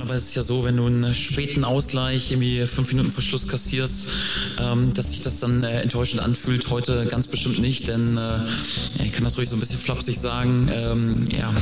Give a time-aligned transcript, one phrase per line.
[0.00, 4.08] Aber es ist ja so, wenn du einen späten Ausgleich, irgendwie fünf Minuten Verschluss kassierst,
[4.58, 6.70] ähm, dass sich das dann äh, enttäuschend anfühlt.
[6.70, 10.70] Heute ganz bestimmt nicht, denn äh, ich kann das ruhig so ein bisschen flapsig sagen.
[10.72, 11.52] Ähm, ja,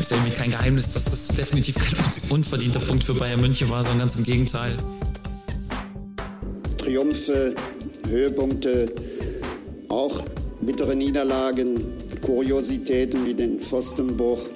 [0.00, 1.94] ist ja irgendwie kein Geheimnis, dass das definitiv kein
[2.30, 4.72] unverdienter Punkt für Bayern München war, sondern ganz im Gegenteil.
[6.76, 7.54] Triumphe,
[8.08, 8.92] Höhepunkte,
[9.88, 10.22] auch
[10.60, 11.80] bittere Niederlagen,
[12.20, 14.48] Kuriositäten wie den Pfostenbruch.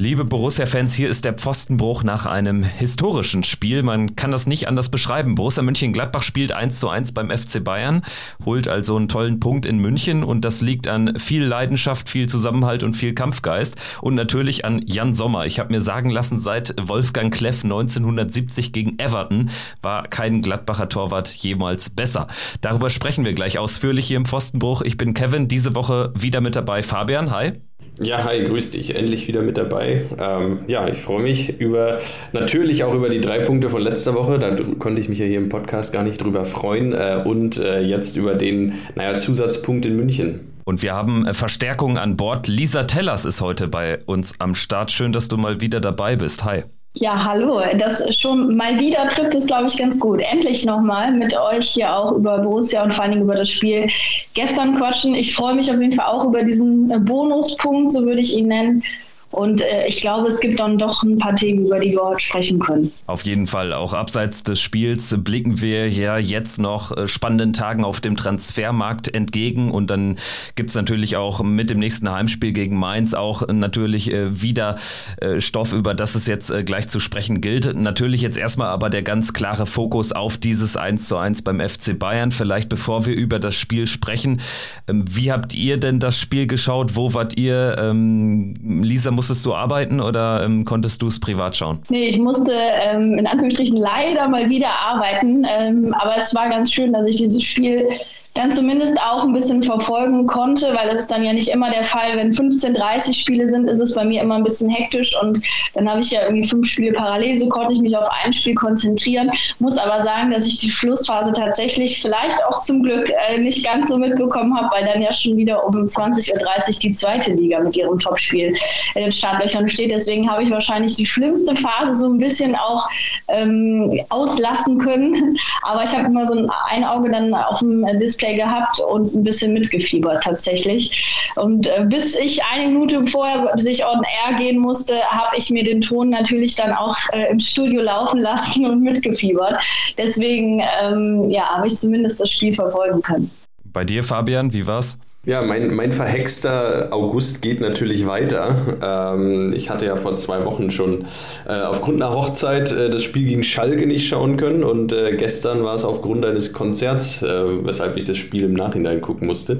[0.00, 3.82] Liebe Borussia-Fans, hier ist der Pfostenbruch nach einem historischen Spiel.
[3.82, 5.34] Man kann das nicht anders beschreiben.
[5.34, 8.00] Borussia München-Gladbach spielt 1 zu 1 beim FC Bayern,
[8.46, 12.82] holt also einen tollen Punkt in München und das liegt an viel Leidenschaft, viel Zusammenhalt
[12.82, 15.44] und viel Kampfgeist und natürlich an Jan Sommer.
[15.44, 19.50] Ich habe mir sagen lassen, seit Wolfgang Kleff 1970 gegen Everton
[19.82, 22.26] war kein Gladbacher Torwart jemals besser.
[22.62, 24.80] Darüber sprechen wir gleich ausführlich hier im Pfostenbruch.
[24.80, 26.82] Ich bin Kevin, diese Woche wieder mit dabei.
[26.82, 27.60] Fabian, hi.
[28.02, 28.96] Ja, hi, grüß dich.
[28.96, 30.06] Endlich wieder mit dabei.
[30.18, 31.98] Ähm, ja, ich freue mich über
[32.32, 34.38] natürlich auch über die drei Punkte von letzter Woche.
[34.38, 36.92] Da konnte ich mich ja hier im Podcast gar nicht drüber freuen.
[36.92, 40.40] Äh, und äh, jetzt über den, naja, Zusatzpunkt in München.
[40.64, 42.48] Und wir haben äh, Verstärkung an Bord.
[42.48, 44.90] Lisa Tellers ist heute bei uns am Start.
[44.90, 46.44] Schön, dass du mal wieder dabei bist.
[46.44, 46.62] Hi.
[46.94, 47.62] Ja, hallo.
[47.78, 50.20] Das schon mal wieder trifft es, glaube ich, ganz gut.
[50.20, 53.88] Endlich nochmal mit euch hier auch über Borussia und vor allen Dingen über das Spiel
[54.34, 55.14] gestern quatschen.
[55.14, 58.48] Ich freue mich auf jeden Fall auch über diesen äh, Bonuspunkt, so würde ich ihn
[58.48, 58.82] nennen.
[59.30, 62.20] Und äh, ich glaube, es gibt dann doch ein paar Themen, über die wir heute
[62.20, 62.92] sprechen können.
[63.06, 63.72] Auf jeden Fall.
[63.72, 69.14] Auch abseits des Spiels blicken wir ja jetzt noch äh, spannenden Tagen auf dem Transfermarkt
[69.14, 69.70] entgegen.
[69.70, 70.18] Und dann
[70.56, 74.76] gibt es natürlich auch mit dem nächsten Heimspiel gegen Mainz auch natürlich äh, wieder
[75.20, 77.76] äh, Stoff, über das es jetzt äh, gleich zu sprechen gilt.
[77.76, 81.96] Natürlich jetzt erstmal aber der ganz klare Fokus auf dieses 1 zu 1 beim FC
[81.96, 82.32] Bayern.
[82.32, 84.40] Vielleicht bevor wir über das Spiel sprechen.
[84.88, 86.96] Ähm, wie habt ihr denn das Spiel geschaut?
[86.96, 87.76] Wo wart ihr?
[87.78, 91.80] Ähm, Lisa, musstest du arbeiten oder ähm, konntest du es privat schauen?
[91.90, 96.72] Nee, ich musste ähm, in Anführungsstrichen leider mal wieder arbeiten, ähm, aber es war ganz
[96.72, 97.86] schön, dass ich dieses Spiel
[98.34, 101.82] dann zumindest auch ein bisschen verfolgen konnte, weil das ist dann ja nicht immer der
[101.82, 102.16] Fall.
[102.16, 105.40] Wenn 15, 30 Spiele sind, ist es bei mir immer ein bisschen hektisch und
[105.74, 108.54] dann habe ich ja irgendwie fünf Spiele parallel, so konnte ich mich auf ein Spiel
[108.54, 109.30] konzentrieren.
[109.58, 113.88] Muss aber sagen, dass ich die Schlussphase tatsächlich vielleicht auch zum Glück äh, nicht ganz
[113.88, 117.76] so mitbekommen habe, weil dann ja schon wieder um 20.30 Uhr die zweite Liga mit
[117.76, 118.54] ihrem Topspiel
[118.94, 119.90] in den Startlöchern steht.
[119.90, 122.88] Deswegen habe ich wahrscheinlich die schlimmste Phase so ein bisschen auch
[123.28, 125.36] ähm, auslassen können.
[125.62, 129.14] Aber ich habe immer so ein, ein Auge dann auf dem Display Display gehabt und
[129.14, 131.30] ein bisschen mitgefiebert tatsächlich.
[131.36, 135.64] Und äh, bis ich eine Minute vorher sich on air gehen musste, habe ich mir
[135.64, 139.58] den Ton natürlich dann auch äh, im Studio laufen lassen und mitgefiebert.
[139.96, 143.30] Deswegen ähm, ja, habe ich zumindest das Spiel verfolgen können.
[143.64, 144.98] Bei dir, Fabian, wie war's?
[145.26, 148.78] Ja, mein, mein verhexter August geht natürlich weiter.
[148.82, 151.04] Ähm, ich hatte ja vor zwei Wochen schon
[151.46, 155.62] äh, aufgrund einer Hochzeit äh, das Spiel gegen Schalke nicht schauen können und äh, gestern
[155.62, 157.26] war es aufgrund eines Konzerts, äh,
[157.66, 159.58] weshalb ich das Spiel im Nachhinein gucken musste.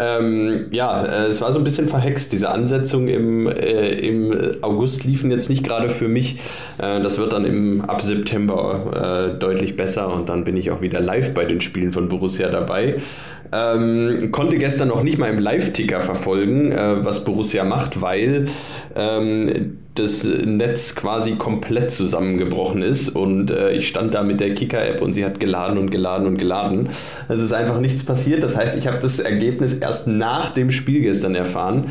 [0.00, 2.32] Ähm, ja, äh, es war so ein bisschen verhext.
[2.32, 6.40] Diese Ansetzungen im, äh, im August liefen jetzt nicht gerade für mich.
[6.78, 11.32] das wird dann im, ab September deutlich besser und dann bin ich auch wieder live
[11.32, 12.96] bei den Spielen von Borussia dabei.
[13.52, 18.46] Ähm, konnte gestern noch nicht mal im Live-Ticker verfolgen, äh, was Borussia macht, weil
[18.94, 25.02] ähm, das Netz quasi komplett zusammengebrochen ist und äh, ich stand da mit der Kicker-App
[25.02, 26.88] und sie hat geladen und geladen und geladen.
[27.28, 28.42] Es ist einfach nichts passiert.
[28.42, 31.86] Das heißt, ich habe das Ergebnis erst nach dem Spiel gestern erfahren.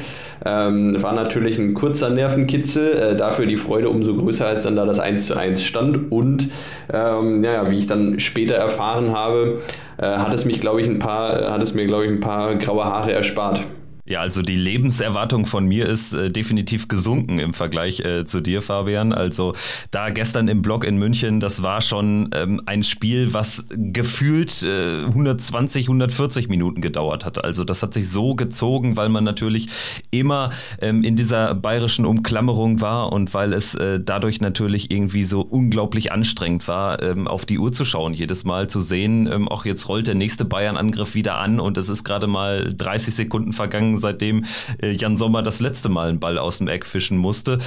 [0.46, 4.86] Ähm, war natürlich ein kurzer Nervenkitzel, äh, dafür die Freude umso größer, als dann da
[4.86, 6.50] das 1 zu 1 stand und
[6.94, 9.62] ähm, ja, wie ich dann später erfahren habe,
[9.98, 12.56] äh, hat es mich, glaube ich, ein paar, hat es mir, glaube ich, ein paar
[12.56, 13.62] graue Haare erspart.
[14.08, 18.62] Ja, also die Lebenserwartung von mir ist äh, definitiv gesunken im Vergleich äh, zu dir,
[18.62, 19.12] Fabian.
[19.12, 19.56] Also
[19.90, 25.06] da gestern im Blog in München, das war schon ähm, ein Spiel, was gefühlt äh,
[25.06, 27.44] 120, 140 Minuten gedauert hat.
[27.44, 29.70] Also das hat sich so gezogen, weil man natürlich
[30.12, 30.52] immer
[30.82, 36.12] ähm, in dieser bayerischen Umklammerung war und weil es äh, dadurch natürlich irgendwie so unglaublich
[36.12, 39.90] anstrengend war, ähm, auf die Uhr zu schauen, jedes Mal zu sehen, ähm, auch jetzt
[39.90, 44.46] rollt der nächste Bayern-Angriff wieder an und es ist gerade mal 30 Sekunden vergangen seitdem
[44.82, 47.60] äh, Jan Sommer das letzte Mal einen Ball aus dem Eck fischen musste.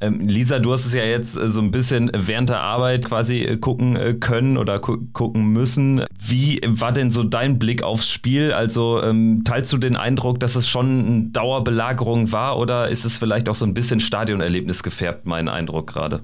[0.00, 3.42] Ähm, Lisa, du hast es ja jetzt äh, so ein bisschen während der Arbeit quasi
[3.42, 6.04] äh, gucken können oder gu gucken müssen.
[6.18, 8.52] Wie war denn so dein Blick aufs Spiel?
[8.52, 13.18] Also ähm, teilst du den Eindruck, dass es schon eine Dauerbelagerung war oder ist es
[13.18, 16.22] vielleicht auch so ein bisschen Stadionerlebnis gefärbt, mein Eindruck gerade?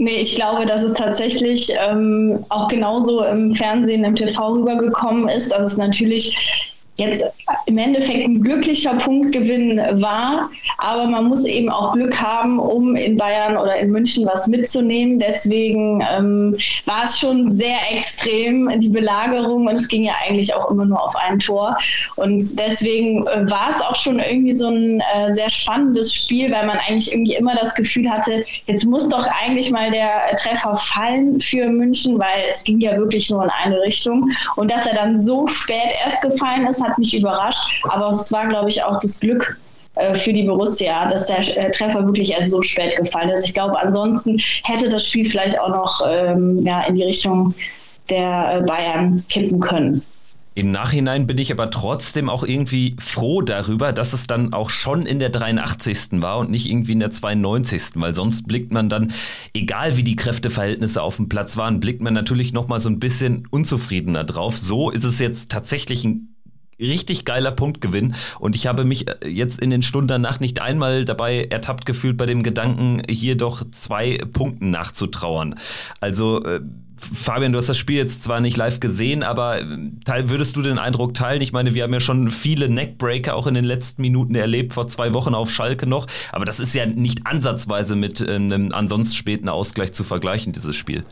[0.00, 5.50] Nee, ich glaube, dass es tatsächlich ähm, auch genauso im Fernsehen, im TV rübergekommen ist,
[5.50, 6.36] dass es natürlich
[6.98, 7.24] jetzt
[7.66, 10.50] im Endeffekt ein glücklicher Punktgewinn war.
[10.78, 15.18] Aber man muss eben auch Glück haben, um in Bayern oder in München was mitzunehmen.
[15.18, 16.56] Deswegen ähm,
[16.86, 19.68] war es schon sehr extrem, die Belagerung.
[19.68, 21.78] Und es ging ja eigentlich auch immer nur auf ein Tor.
[22.16, 26.66] Und deswegen äh, war es auch schon irgendwie so ein äh, sehr spannendes Spiel, weil
[26.66, 31.38] man eigentlich irgendwie immer das Gefühl hatte, jetzt muss doch eigentlich mal der Treffer fallen
[31.38, 34.28] für München, weil es ging ja wirklich nur in eine Richtung.
[34.56, 37.84] Und dass er dann so spät erst gefallen ist, hat mich überrascht.
[37.84, 39.58] Aber es war, glaube ich, auch das Glück
[39.94, 43.46] äh, für die Borussia, dass der äh, Treffer wirklich erst so spät gefallen ist.
[43.46, 47.54] Ich glaube, ansonsten hätte das Spiel vielleicht auch noch ähm, ja, in die Richtung
[48.08, 50.02] der äh, Bayern kippen können.
[50.58, 55.06] Im Nachhinein bin ich aber trotzdem auch irgendwie froh darüber, dass es dann auch schon
[55.06, 56.20] in der 83.
[56.20, 57.92] war und nicht irgendwie in der 92.
[57.94, 59.12] Weil sonst blickt man dann,
[59.54, 63.46] egal wie die Kräfteverhältnisse auf dem Platz waren, blickt man natürlich nochmal so ein bisschen
[63.50, 64.58] unzufriedener drauf.
[64.58, 66.27] So ist es jetzt tatsächlich ein
[66.80, 68.14] richtig geiler Punktgewinn.
[68.38, 72.16] Und ich habe mich äh, jetzt in den Stunden danach nicht einmal dabei ertappt gefühlt
[72.16, 75.56] bei dem Gedanken, hier doch zwei Punkten nachzutrauern.
[76.00, 76.60] Also äh,
[76.98, 80.78] Fabian, du hast das Spiel jetzt zwar nicht live gesehen, aber äh, würdest du den
[80.78, 81.40] Eindruck teilen?
[81.42, 84.88] Ich meine, wir haben ja schon viele Neckbreaker auch in den letzten Minuten erlebt, vor
[84.88, 89.48] zwei Wochen auf Schalke noch, aber das ist ja nicht ansatzweise mit einem ansonsten späten
[89.48, 91.04] Ausgleich zu vergleichen, dieses Spiel.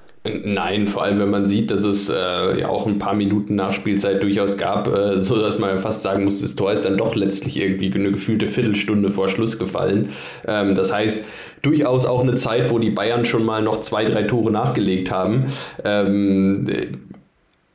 [0.44, 3.72] Nein, vor allem wenn man sieht, dass es äh, ja auch ein paar Minuten nach
[3.72, 7.14] Spielzeit durchaus gab, äh, so dass man fast sagen muss, das Tor ist dann doch
[7.14, 10.10] letztlich irgendwie eine gefühlte Viertelstunde vor Schluss gefallen.
[10.46, 11.26] Ähm, das heißt,
[11.62, 15.46] durchaus auch eine Zeit, wo die Bayern schon mal noch zwei, drei Tore nachgelegt haben.
[15.84, 16.66] Ähm,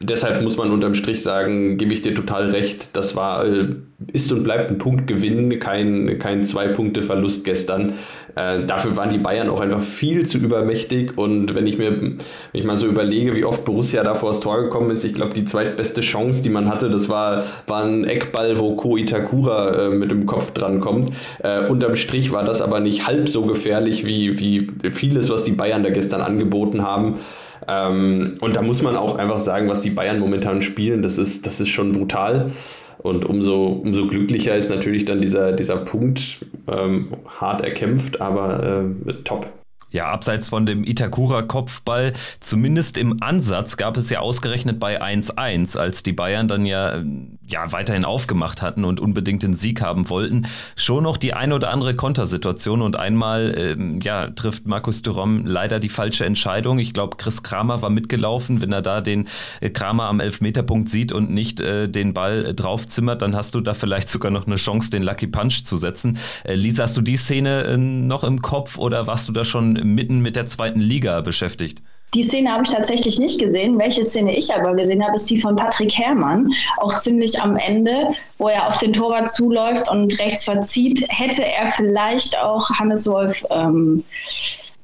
[0.01, 3.67] deshalb muss man unterm Strich sagen, gebe ich dir total recht, das war, äh,
[4.11, 7.93] ist und bleibt ein Punktgewinn, kein, kein Zwei-Punkte-Verlust gestern.
[8.35, 12.17] Äh, dafür waren die Bayern auch einfach viel zu übermächtig und wenn ich mir, wenn
[12.53, 15.33] ich mal so überlege, wie oft Borussia da vor das Tor gekommen ist, ich glaube,
[15.33, 19.89] die zweitbeste Chance, die man hatte, das war, war ein Eckball, wo Ko Itakura äh,
[19.89, 21.11] mit dem Kopf dran kommt.
[21.43, 25.51] Äh, unterm Strich war das aber nicht halb so gefährlich wie, wie vieles, was die
[25.51, 27.19] Bayern da gestern angeboten haben.
[27.67, 31.45] Ähm, und da muss man auch einfach sagen, was die Bayern momentan spielen, das ist,
[31.45, 32.51] das ist schon brutal.
[32.99, 39.13] Und umso, umso glücklicher ist natürlich dann dieser, dieser Punkt, ähm, hart erkämpft, aber äh,
[39.23, 39.47] top.
[39.91, 46.01] Ja, abseits von dem Itakura-Kopfball, zumindest im Ansatz gab es ja ausgerechnet bei 1-1, als
[46.01, 47.03] die Bayern dann ja,
[47.45, 50.47] ja weiterhin aufgemacht hatten und unbedingt den Sieg haben wollten,
[50.77, 55.81] schon noch die eine oder andere Kontersituation und einmal ähm, ja, trifft Markus Thuram leider
[55.81, 56.79] die falsche Entscheidung.
[56.79, 58.61] Ich glaube, Chris Kramer war mitgelaufen.
[58.61, 59.27] Wenn er da den
[59.59, 63.59] äh, Kramer am Elfmeterpunkt sieht und nicht äh, den Ball äh, draufzimmert, dann hast du
[63.59, 66.17] da vielleicht sogar noch eine Chance, den Lucky Punch zu setzen.
[66.45, 69.80] Äh, Lisa, hast du die Szene äh, noch im Kopf oder warst du da schon
[69.83, 71.81] mitten mit der zweiten Liga beschäftigt.
[72.13, 73.79] Die Szene habe ich tatsächlich nicht gesehen.
[73.79, 76.51] Welche Szene ich aber gesehen habe, ist die von Patrick Herrmann.
[76.77, 81.05] Auch ziemlich am Ende, wo er auf den Torwart zuläuft und rechts verzieht.
[81.07, 84.03] Hätte er vielleicht auch Hannes Wolf ähm,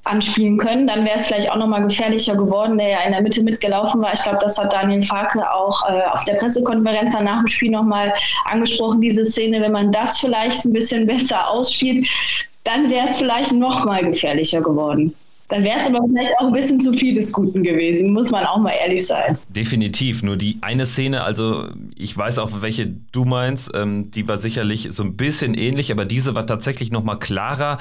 [0.07, 3.43] anspielen können, dann wäre es vielleicht auch nochmal gefährlicher geworden, der ja in der Mitte
[3.43, 4.13] mitgelaufen war.
[4.13, 8.13] Ich glaube, das hat Daniel Farke auch äh, auf der Pressekonferenz nach dem Spiel nochmal
[8.45, 9.61] angesprochen, diese Szene.
[9.61, 12.07] Wenn man das vielleicht ein bisschen besser ausspielt,
[12.67, 15.15] dann wäre es vielleicht noch mal gefährlicher geworden.
[15.49, 18.45] Dann wäre es aber vielleicht auch ein bisschen zu viel des Guten gewesen, muss man
[18.45, 19.37] auch mal ehrlich sein.
[19.47, 20.21] Definitiv.
[20.21, 24.89] Nur die eine Szene, also ich weiß auch, welche du meinst, ähm, die war sicherlich
[24.91, 27.77] so ein bisschen ähnlich, aber diese war tatsächlich noch mal klarer,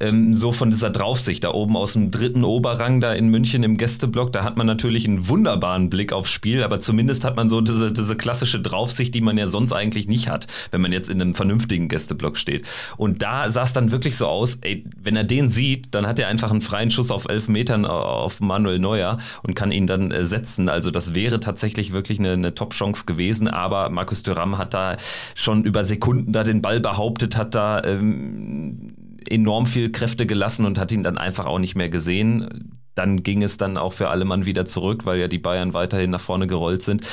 [0.00, 3.76] ähm, so von dieser Draufsicht da oben aus dem dritten Oberrang da in München im
[3.76, 4.32] Gästeblock.
[4.32, 7.92] Da hat man natürlich einen wunderbaren Blick aufs Spiel, aber zumindest hat man so diese,
[7.92, 11.34] diese klassische Draufsicht, die man ja sonst eigentlich nicht hat, wenn man jetzt in einem
[11.34, 12.64] vernünftigen Gästeblock steht.
[12.96, 16.18] Und da sah es dann wirklich so aus, ey, wenn er den sieht, dann hat
[16.18, 20.10] er einfach einen freien Schuss auf elf Metern auf Manuel Neuer und kann ihn dann
[20.10, 20.68] äh, setzen.
[20.68, 24.96] Also das wäre tatsächlich wirklich eine, eine Top-Chance gewesen, aber Markus Thuram hat da
[25.34, 28.94] schon über Sekunden da den Ball behauptet, hat da ähm,
[29.28, 33.42] enorm viel Kräfte gelassen und hat ihn dann einfach auch nicht mehr gesehen dann ging
[33.42, 36.46] es dann auch für alle Mann wieder zurück, weil ja die Bayern weiterhin nach vorne
[36.46, 37.06] gerollt sind.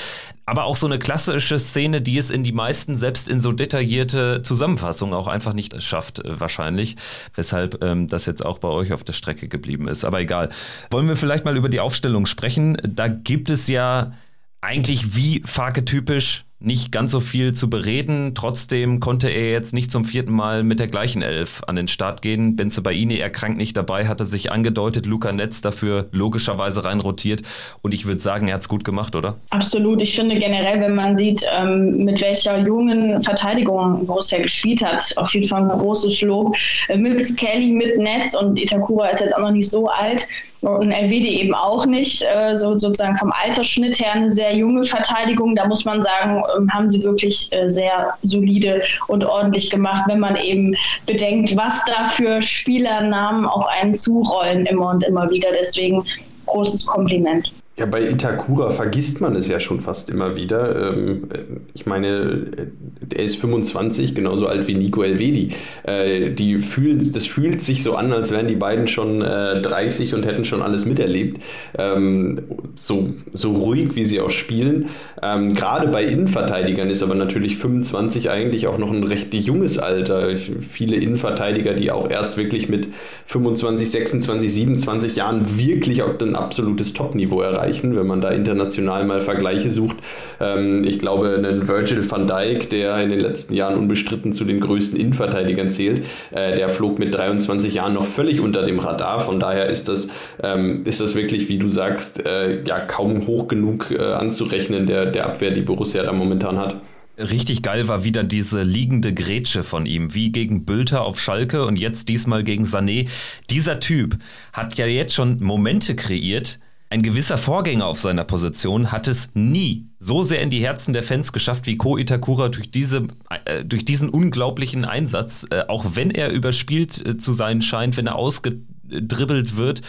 [0.46, 4.42] Aber auch so eine klassische Szene, die es in die meisten, selbst in so detaillierte
[4.42, 6.96] Zusammenfassungen auch einfach nicht schafft, äh, wahrscheinlich.
[7.36, 10.04] Weshalb ähm, das jetzt auch bei euch auf der Strecke geblieben ist.
[10.04, 10.50] Aber egal.
[10.90, 12.78] Wollen wir vielleicht mal über die Aufstellung sprechen?
[12.84, 14.14] Da gibt es ja
[14.62, 18.34] eigentlich wie Farke typisch nicht ganz so viel zu bereden.
[18.34, 22.24] Trotzdem konnte er jetzt nicht zum vierten Mal mit der gleichen Elf an den Start
[22.24, 22.56] gehen.
[22.56, 25.06] Benze Baini erkrankt nicht dabei, hatte sich angedeutet.
[25.06, 27.44] Luca Netz dafür logischerweise rein rotiert.
[27.84, 29.36] Und ich würde sagen, er hat es gut gemacht, oder?
[29.52, 30.02] Absolut.
[30.02, 35.32] Ich finde generell, wenn man sieht, ähm, mit welcher jungen Verteidigung Borussia gespielt hat, auf
[35.36, 36.56] jeden Fall ein großes Lob.
[36.88, 40.28] Äh, mit Skelly, mit Netz und Itakura ist jetzt auch noch nicht so alt
[40.62, 42.24] und LWD eben auch nicht.
[42.24, 45.56] Äh, so, sozusagen vom Altersschnitt her eine sehr junge Verteidigung.
[45.56, 50.20] Da muss man sagen, ähm, haben sie wirklich äh, sehr solide und ordentlich gemacht, wenn
[50.20, 50.76] man eben
[51.06, 55.50] bedenkt, was da für Spielernamen auf einen zurollen immer und immer wieder.
[55.52, 56.06] Deswegen
[56.46, 57.52] großes Kompliment.
[57.80, 60.94] Ja, bei Itakura vergisst man es ja schon fast immer wieder.
[60.94, 61.28] Ähm,
[61.76, 62.70] ich meine,
[63.14, 65.50] er ist 25, genauso alt wie Nico Elvedi.
[65.84, 70.16] Äh, die fühlen, das fühlt sich so an, als wären die beiden schon 30 äh,
[70.16, 71.44] und hätten schon alles miterlebt.
[71.78, 74.88] Ähm, so, so ruhig, wie sie auch spielen.
[75.22, 80.36] Ähm, gerade bei Innenverteidigern ist aber natürlich 25 eigentlich auch noch ein recht junges Alter.
[80.36, 82.88] Viele Innenverteidiger, die auch erst wirklich mit
[83.28, 89.06] 25, 26, 27 Jahren wirklich auf ein absolutes Top-Niveau erreichen erreichen, wenn man da international
[89.06, 89.98] mal Vergleiche sucht.
[90.40, 94.60] Ähm, ich glaube, einen Virgil van Dijk, der in den letzten Jahren unbestritten zu den
[94.60, 99.20] größten Innenverteidigern zählt, äh, der flog mit 23 Jahren noch völlig unter dem Radar.
[99.20, 100.08] Von daher ist das,
[100.42, 105.08] ähm, ist das wirklich, wie du sagst, äh, ja kaum hoch genug äh, anzurechnen, der,
[105.08, 106.78] der Abwehr, die Borussia da momentan hat.
[107.18, 111.76] Richtig geil war wieder diese liegende Grätsche von ihm, wie gegen Bülter auf Schalke und
[111.76, 113.10] jetzt diesmal gegen Sané.
[113.50, 114.20] Dieser Typ
[114.54, 119.88] hat ja jetzt schon Momente kreiert, ein gewisser Vorgänger auf seiner Position hat es nie
[120.00, 123.08] so sehr in die Herzen der Fans geschafft wie Ko Itakura durch, diese,
[123.46, 128.08] äh, durch diesen unglaublichen Einsatz, äh, auch wenn er überspielt äh, zu sein scheint, wenn
[128.08, 129.82] er ausgedribbelt wird.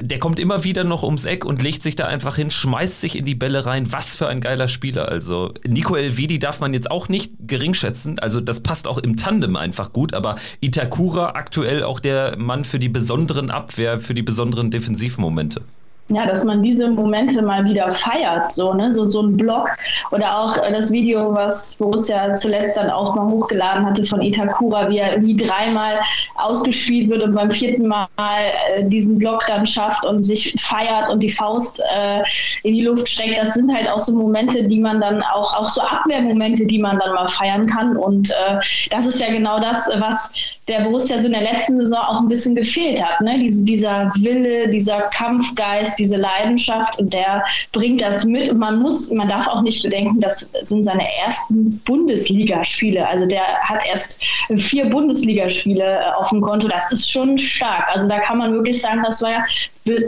[0.00, 3.16] Der kommt immer wieder noch ums Eck und legt sich da einfach hin, schmeißt sich
[3.16, 3.92] in die Bälle rein.
[3.92, 5.08] Was für ein geiler Spieler.
[5.08, 8.18] Also Nico Elvedi darf man jetzt auch nicht gering schätzen.
[8.18, 10.14] Also das passt auch im Tandem einfach gut.
[10.14, 15.62] Aber Itakura aktuell auch der Mann für die besonderen Abwehr, für die besonderen Defensivmomente
[16.08, 19.68] ja, dass man diese Momente mal wieder feiert, so, ne, so, so ein Blog
[20.10, 24.98] oder auch das Video, was Borussia zuletzt dann auch mal hochgeladen hatte von Itakura, wie
[24.98, 26.00] er irgendwie dreimal
[26.34, 31.20] ausgespielt wird und beim vierten Mal äh, diesen Block dann schafft und sich feiert und
[31.20, 32.22] die Faust äh,
[32.62, 33.38] in die Luft steckt.
[33.38, 36.98] Das sind halt auch so Momente, die man dann auch, auch so Abwehrmomente, die man
[36.98, 38.58] dann mal feiern kann und äh,
[38.90, 40.30] das ist ja genau das, was
[40.68, 43.20] der Borussia so in der letzten Saison auch ein bisschen gefehlt hat.
[43.20, 43.38] Ne?
[43.38, 48.50] Diese, dieser Wille, dieser Kampfgeist, diese Leidenschaft und der bringt das mit.
[48.50, 53.06] Und man muss, man darf auch nicht bedenken, das sind seine ersten Bundesligaspiele.
[53.06, 54.20] Also der hat erst
[54.56, 56.68] vier Bundesligaspiele äh, auf dem Konto.
[56.68, 57.88] Das ist schon stark.
[57.92, 59.44] Also da kann man wirklich sagen, das war ja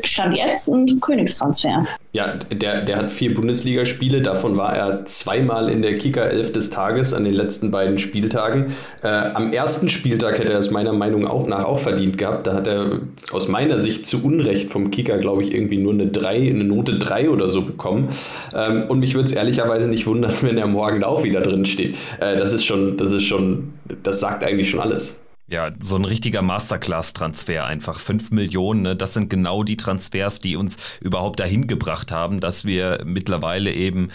[0.05, 1.85] Stand jetzt ein Königstransfer.
[2.13, 6.71] Ja, der, der hat vier Bundesligaspiele, davon war er zweimal in der Kicker 11 des
[6.71, 8.73] Tages an den letzten beiden Spieltagen.
[9.03, 12.47] Äh, am ersten Spieltag hätte er es meiner Meinung auch nach auch verdient gehabt.
[12.47, 13.01] Da hat er
[13.33, 16.99] aus meiner Sicht zu Unrecht vom Kicker, glaube ich, irgendwie nur eine 3, eine Note
[17.01, 18.11] 3 oder so bekommen.
[18.55, 21.65] Ähm, und mich würde es ehrlicherweise nicht wundern, wenn er morgen da auch wieder drin
[21.65, 21.97] steht.
[22.21, 23.73] Äh, das ist schon, das ist schon,
[24.05, 25.24] das sagt eigentlich schon alles.
[25.47, 28.01] Ja, so ein richtiger Masterclass-Transfer einfach.
[28.01, 28.97] Fünf Millionen, ne?
[28.97, 34.09] das sind genau die Transfers, die uns überhaupt dahin gebracht haben, dass wir mittlerweile eben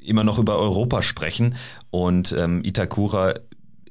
[0.00, 1.54] immer noch über Europa sprechen.
[1.90, 3.34] Und ähm, Itakura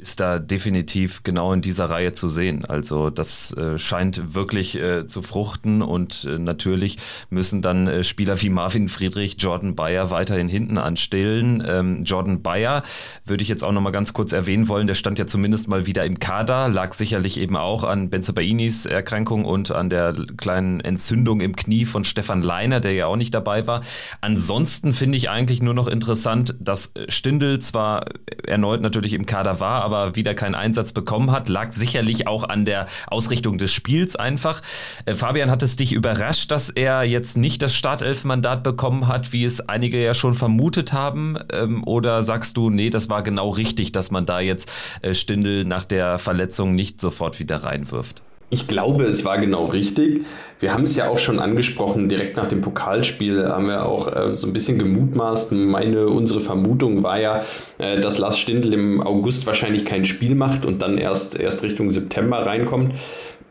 [0.04, 2.66] ist da definitiv genau in dieser Reihe zu sehen.
[2.66, 6.98] Also das äh, scheint wirklich äh, zu fruchten und äh, natürlich
[7.30, 11.64] müssen dann äh, Spieler wie Marvin Friedrich, Jordan Bayer weiterhin hinten anstellen.
[11.66, 12.84] Ähm, Jordan Bayer
[13.24, 16.04] würde ich jetzt auch nochmal ganz kurz erwähnen wollen, der stand ja zumindest mal wieder
[16.06, 21.56] im Kader, lag sicherlich eben auch an Benzabainis Erkrankung und an der kleinen Entzündung im
[21.56, 23.82] Knie von Stefan Leiner, der ja auch nicht dabei war.
[24.20, 28.08] Ansonsten finde ich eigentlich nur noch interessant, dass Stindl zwar
[28.46, 31.50] erneut natürlich im Kader war, aber aber wieder keinen Einsatz bekommen hat.
[31.50, 34.62] Lag sicherlich auch an der Ausrichtung des Spiels einfach.
[35.06, 39.44] Äh, Fabian, hat es dich überrascht, dass er jetzt nicht das Startelf-Mandat bekommen hat, wie
[39.44, 41.38] es einige ja schon vermutet haben?
[41.52, 44.72] Ähm, oder sagst du, nee, das war genau richtig, dass man da jetzt
[45.02, 48.22] äh, Stindel nach der Verletzung nicht sofort wieder reinwirft?
[48.50, 50.26] Ich glaube, es war genau richtig.
[50.60, 54.34] Wir haben es ja auch schon angesprochen, direkt nach dem Pokalspiel haben wir auch äh,
[54.34, 55.52] so ein bisschen gemutmaßt.
[55.52, 57.42] Meine, unsere Vermutung war ja,
[57.80, 61.90] äh, dass Lars Stindl im August wahrscheinlich kein Spiel macht und dann erst, erst Richtung
[61.90, 62.94] September reinkommt.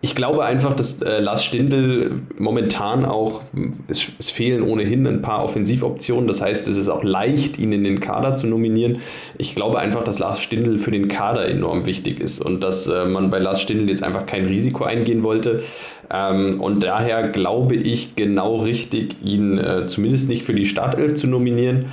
[0.04, 3.42] Ich glaube einfach, dass äh, Lars Stindl momentan auch,
[3.86, 6.26] es, es, fehlen ohnehin ein paar Offensivoptionen.
[6.26, 8.98] Das heißt, es ist auch leicht, ihn in den Kader zu nominieren.
[9.38, 13.04] Ich glaube einfach, dass Lars Stindl für den Kader enorm wichtig ist und dass äh,
[13.04, 15.62] man bei Lars Stindl jetzt einfach kein Risiko eingehen wollte.
[16.10, 21.28] Ähm, und daher glaube ich genau richtig, ihn äh, zumindest nicht für die Startelf zu
[21.28, 21.86] nominieren.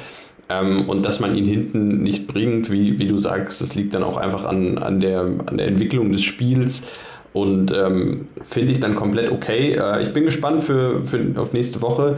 [0.50, 4.02] Ähm, und dass man ihn hinten nicht bringt, wie, wie du sagst, das liegt dann
[4.02, 6.88] auch einfach an, an, der, an der Entwicklung des Spiels.
[7.34, 9.74] Und ähm, finde ich dann komplett okay.
[9.74, 12.16] Äh, ich bin gespannt für, für auf nächste Woche.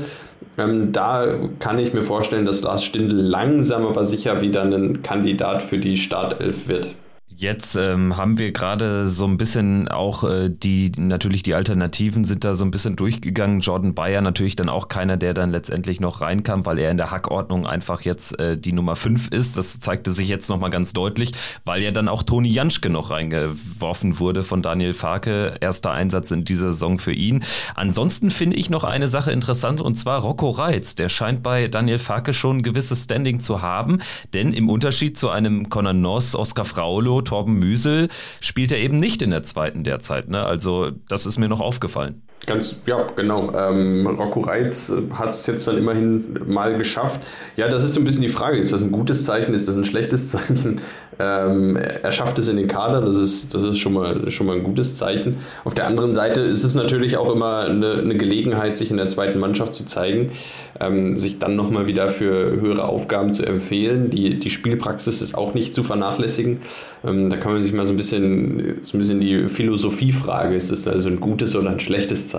[0.58, 1.26] Ähm, da
[1.60, 5.98] kann ich mir vorstellen, dass Lars Stindl langsam aber sicher wieder ein Kandidat für die
[5.98, 6.96] Startelf wird.
[7.42, 12.44] Jetzt ähm, haben wir gerade so ein bisschen auch äh, die, natürlich die Alternativen sind
[12.44, 13.62] da so ein bisschen durchgegangen.
[13.62, 17.10] Jordan Bayer natürlich dann auch keiner, der dann letztendlich noch reinkam, weil er in der
[17.10, 19.58] Hackordnung einfach jetzt äh, die Nummer 5 ist.
[19.58, 21.32] Das zeigte sich jetzt nochmal ganz deutlich,
[21.66, 25.56] weil ja dann auch Toni Janschke noch reingeworfen wurde von Daniel Farke.
[25.62, 27.44] Erster Einsatz in dieser Saison für ihn.
[27.74, 30.94] Ansonsten finde ich noch eine Sache interessant und zwar Rocco Reitz.
[30.94, 33.98] Der scheint bei Daniel Farke schon ein gewisses Standing zu haben,
[34.36, 38.10] denn im Unterschied zu einem Conor Noss, Oscar Fraulo, Torben Müsel
[38.42, 40.28] spielt er eben nicht in der zweiten derzeit.
[40.28, 40.46] Ne?
[40.46, 42.24] Also das ist mir noch aufgefallen.
[42.48, 43.54] Ganz, ja, genau.
[43.56, 47.22] Ähm, Rocco Reitz hat es jetzt dann immerhin mal geschafft.
[47.56, 48.58] Ja, das ist so ein bisschen die Frage.
[48.58, 49.54] Ist das ein gutes Zeichen?
[49.54, 50.82] Ist das ein schlechtes Zeichen?
[51.20, 54.56] Ähm, er schafft es in den Kader, das ist, das ist schon, mal, schon mal
[54.56, 55.38] ein gutes Zeichen.
[55.64, 59.08] Auf der anderen Seite ist es natürlich auch immer eine, eine Gelegenheit, sich in der
[59.08, 60.32] zweiten Mannschaft zu zeigen,
[60.80, 64.10] ähm, sich dann nochmal wieder für höhere Aufgaben zu empfehlen.
[64.10, 66.62] Die, die Spielpraxis ist auch nicht zu vernachlässigen.
[67.04, 70.72] Ähm, da kann man sich mal so ein bisschen, so ein bisschen die Philosophiefrage, ist
[70.72, 72.31] es also ein gutes oder ein schlechtes Zeichen?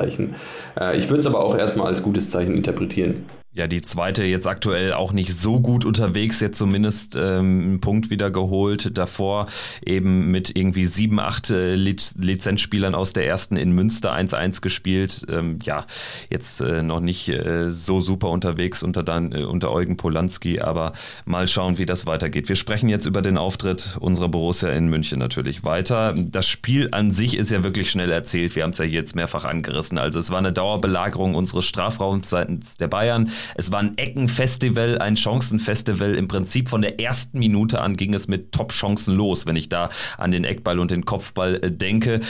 [0.78, 3.26] Äh, ich würde es aber auch erstmal als gutes Zeichen interpretieren.
[3.54, 8.08] Ja, die zweite jetzt aktuell auch nicht so gut unterwegs, jetzt zumindest ähm, einen Punkt
[8.08, 8.96] wieder geholt.
[8.96, 9.44] Davor
[9.84, 15.26] eben mit irgendwie sieben, acht äh, Lizenzspielern aus der ersten in Münster 1-1 gespielt.
[15.28, 15.86] Ähm, ja,
[16.30, 20.94] jetzt äh, noch nicht äh, so super unterwegs unter, dann, äh, unter Eugen Polanski, aber
[21.26, 22.48] mal schauen, wie das weitergeht.
[22.48, 26.14] Wir sprechen jetzt über den Auftritt unserer Borussia in München natürlich weiter.
[26.16, 28.56] Das Spiel an sich ist ja wirklich schnell erzählt.
[28.56, 29.98] Wir haben es ja jetzt mehrfach angerissen.
[29.98, 33.30] Also es war eine Dauerbelagerung unseres Strafraums seitens der Bayern.
[33.54, 36.14] Es war ein Eckenfestival, ein Chancenfestival.
[36.14, 39.88] Im Prinzip von der ersten Minute an ging es mit Top-Chancen los, wenn ich da
[40.18, 42.20] an den Eckball und den Kopfball äh, denke.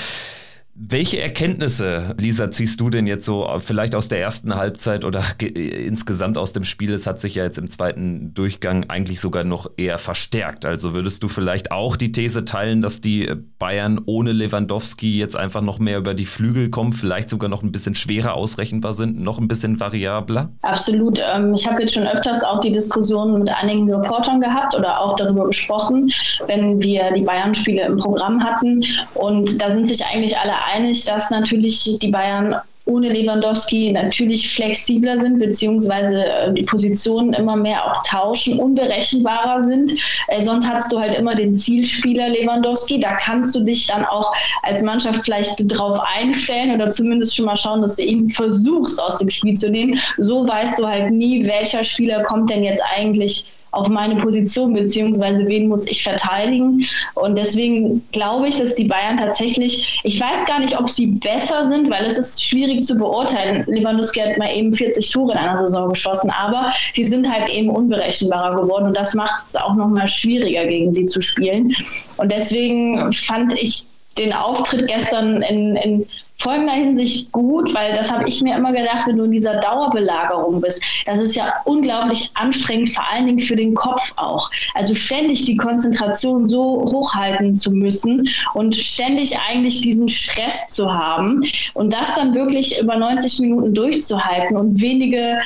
[0.74, 6.38] Welche Erkenntnisse, Lisa, ziehst du denn jetzt so vielleicht aus der ersten Halbzeit oder insgesamt
[6.38, 6.94] aus dem Spiel?
[6.94, 10.64] Es hat sich ja jetzt im zweiten Durchgang eigentlich sogar noch eher verstärkt.
[10.64, 15.60] Also würdest du vielleicht auch die These teilen, dass die Bayern ohne Lewandowski jetzt einfach
[15.60, 19.38] noch mehr über die Flügel kommen, vielleicht sogar noch ein bisschen schwerer ausrechenbar sind, noch
[19.38, 20.52] ein bisschen variabler?
[20.62, 21.22] Absolut.
[21.34, 25.16] Ähm, ich habe jetzt schon öfters auch die Diskussion mit einigen Reportern gehabt oder auch
[25.16, 26.10] darüber gesprochen,
[26.46, 28.82] wenn wir die Bayern-Spiele im Programm hatten.
[29.12, 35.16] Und da sind sich eigentlich alle einig, dass natürlich die Bayern ohne Lewandowski natürlich flexibler
[35.18, 39.92] sind, beziehungsweise äh, die Positionen immer mehr auch tauschen, unberechenbarer sind.
[40.28, 42.98] Äh, sonst hast du halt immer den Zielspieler Lewandowski.
[42.98, 47.56] Da kannst du dich dann auch als Mannschaft vielleicht drauf einstellen oder zumindest schon mal
[47.56, 49.98] schauen, dass du ihn versuchst, aus dem Spiel zu nehmen.
[50.18, 55.46] So weißt du halt nie, welcher Spieler kommt denn jetzt eigentlich auf meine Position, beziehungsweise
[55.46, 56.84] wen muss ich verteidigen.
[57.14, 61.68] Und deswegen glaube ich, dass die Bayern tatsächlich, ich weiß gar nicht, ob sie besser
[61.68, 63.64] sind, weil es ist schwierig zu beurteilen.
[63.66, 67.70] Lewandowski hat mal eben 40 Tore in einer Saison geschossen, aber die sind halt eben
[67.70, 71.74] unberechenbarer geworden und das macht es auch nochmal schwieriger, gegen sie zu spielen.
[72.18, 73.86] Und deswegen fand ich
[74.18, 76.06] den Auftritt gestern in, in
[76.42, 80.60] folgender Hinsicht gut, weil das habe ich mir immer gedacht, wenn du in dieser Dauerbelagerung
[80.60, 84.50] bist, das ist ja unglaublich anstrengend, vor allen Dingen für den Kopf auch.
[84.74, 91.42] Also ständig die Konzentration so hochhalten zu müssen und ständig eigentlich diesen Stress zu haben
[91.74, 95.40] und das dann wirklich über 90 Minuten durchzuhalten und wenige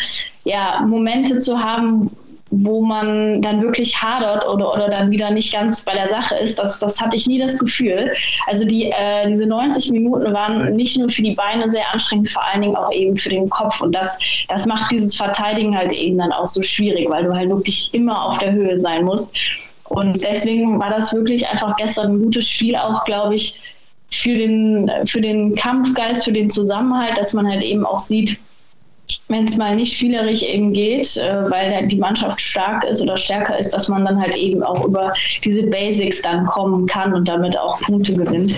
[0.45, 2.11] ja, Momente zu haben,
[2.51, 6.59] wo man dann wirklich hadert oder, oder dann wieder nicht ganz bei der Sache ist.
[6.59, 8.13] Das, das hatte ich nie das Gefühl.
[8.47, 12.45] Also die, äh, diese 90 Minuten waren nicht nur für die Beine sehr anstrengend, vor
[12.45, 13.81] allen Dingen auch eben für den Kopf.
[13.81, 17.51] Und das, das macht dieses Verteidigen halt eben dann auch so schwierig, weil du halt
[17.51, 19.35] wirklich immer auf der Höhe sein musst.
[19.89, 23.61] Und deswegen war das wirklich einfach gestern ein gutes Spiel, auch glaube ich,
[24.11, 28.39] für den, für den Kampfgeist, für den Zusammenhalt, dass man halt eben auch sieht,
[29.29, 33.59] wenn es mal nicht spielerisch eben geht, äh, weil die Mannschaft stark ist oder stärker
[33.59, 35.13] ist, dass man dann halt eben auch über
[35.45, 38.55] diese Basics dann kommen kann und damit auch Punkte gewinnt.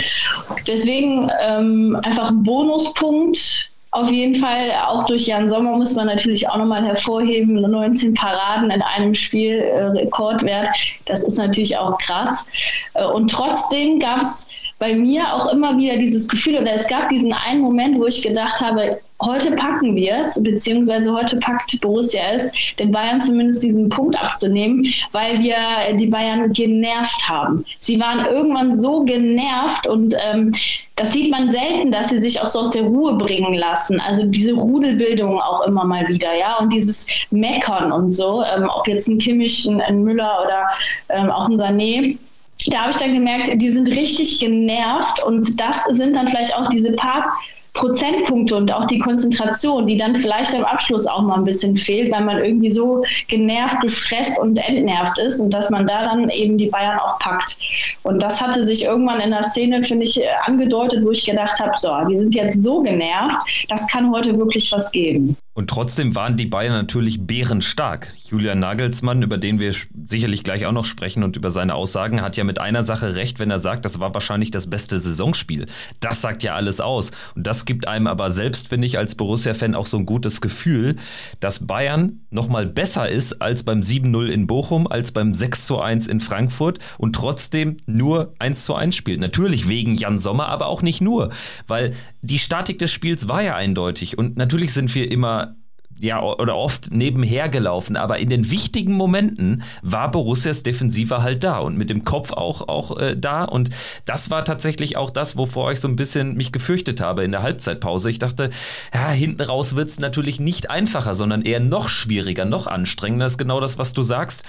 [0.67, 3.71] Deswegen ähm, einfach ein Bonuspunkt.
[3.91, 8.71] Auf jeden Fall, auch durch Jan Sommer muss man natürlich auch nochmal hervorheben, 19 Paraden
[8.71, 10.69] in einem Spiel, äh, Rekordwert,
[11.07, 12.45] das ist natürlich auch krass.
[12.93, 17.09] Äh, und trotzdem gab es bei mir auch immer wieder dieses Gefühl, oder es gab
[17.09, 22.23] diesen einen Moment, wo ich gedacht habe, heute packen wir es, beziehungsweise heute packt Borussia
[22.33, 25.57] es, den Bayern zumindest diesen Punkt abzunehmen, weil wir
[25.95, 27.65] die Bayern genervt haben.
[27.81, 30.53] Sie waren irgendwann so genervt und ähm,
[30.97, 34.01] das sieht man selten, dass sie sich auch so aus der Ruhe bringen lassen.
[34.01, 38.87] Also diese Rudelbildung auch immer mal wieder, ja, und dieses Meckern und so, ähm, ob
[38.89, 40.69] jetzt ein Kimmich, ein, ein Müller oder
[41.09, 42.19] ähm, auch ein Sané
[42.67, 46.69] da habe ich dann gemerkt, die sind richtig genervt und das sind dann vielleicht auch
[46.69, 47.33] diese paar
[47.75, 52.13] Prozentpunkte und auch die Konzentration, die dann vielleicht am Abschluss auch mal ein bisschen fehlt,
[52.13, 56.59] weil man irgendwie so genervt, gestresst und entnervt ist und dass man da dann eben
[56.59, 57.57] die Bayern auch packt.
[58.03, 61.73] Und das hatte sich irgendwann in der Szene, finde ich, angedeutet, wo ich gedacht habe,
[61.77, 63.37] so, wir sind jetzt so genervt,
[63.69, 65.37] das kann heute wirklich was geben.
[65.59, 68.15] Und trotzdem waren die Bayern natürlich bärenstark.
[68.25, 69.75] Julian Nagelsmann, über den wir
[70.07, 73.41] sicherlich gleich auch noch sprechen und über seine Aussagen, hat ja mit einer Sache recht,
[73.41, 75.67] wenn er sagt, das war wahrscheinlich das beste Saisonspiel.
[75.99, 77.11] Das sagt ja alles aus.
[77.35, 80.95] Und das gibt einem aber selbst, finde ich, als Borussia-Fan auch so ein gutes Gefühl,
[81.41, 86.79] dass Bayern nochmal besser ist als beim 7-0 in Bochum, als beim 6-1 in Frankfurt
[86.99, 89.19] und trotzdem nur 1-1 spielt.
[89.19, 91.31] Natürlich wegen Jan Sommer, aber auch nicht nur,
[91.67, 94.19] weil die Statik des Spiels war ja eindeutig.
[94.19, 95.48] Und natürlich sind wir immer
[96.01, 101.59] ja, oder oft nebenher gelaufen, aber in den wichtigen Momenten war Borussias Defensive halt da
[101.59, 103.71] und mit dem Kopf auch, auch äh, da und
[104.05, 107.43] das war tatsächlich auch das, wovor ich so ein bisschen mich gefürchtet habe in der
[107.43, 108.11] Halbzeitpause.
[108.11, 108.51] Ich dachte,
[108.95, 113.27] ja, hinten raus wird es natürlich nicht einfacher, sondern eher noch schwieriger, noch anstrengender.
[113.27, 114.45] Das ist genau das, was du sagst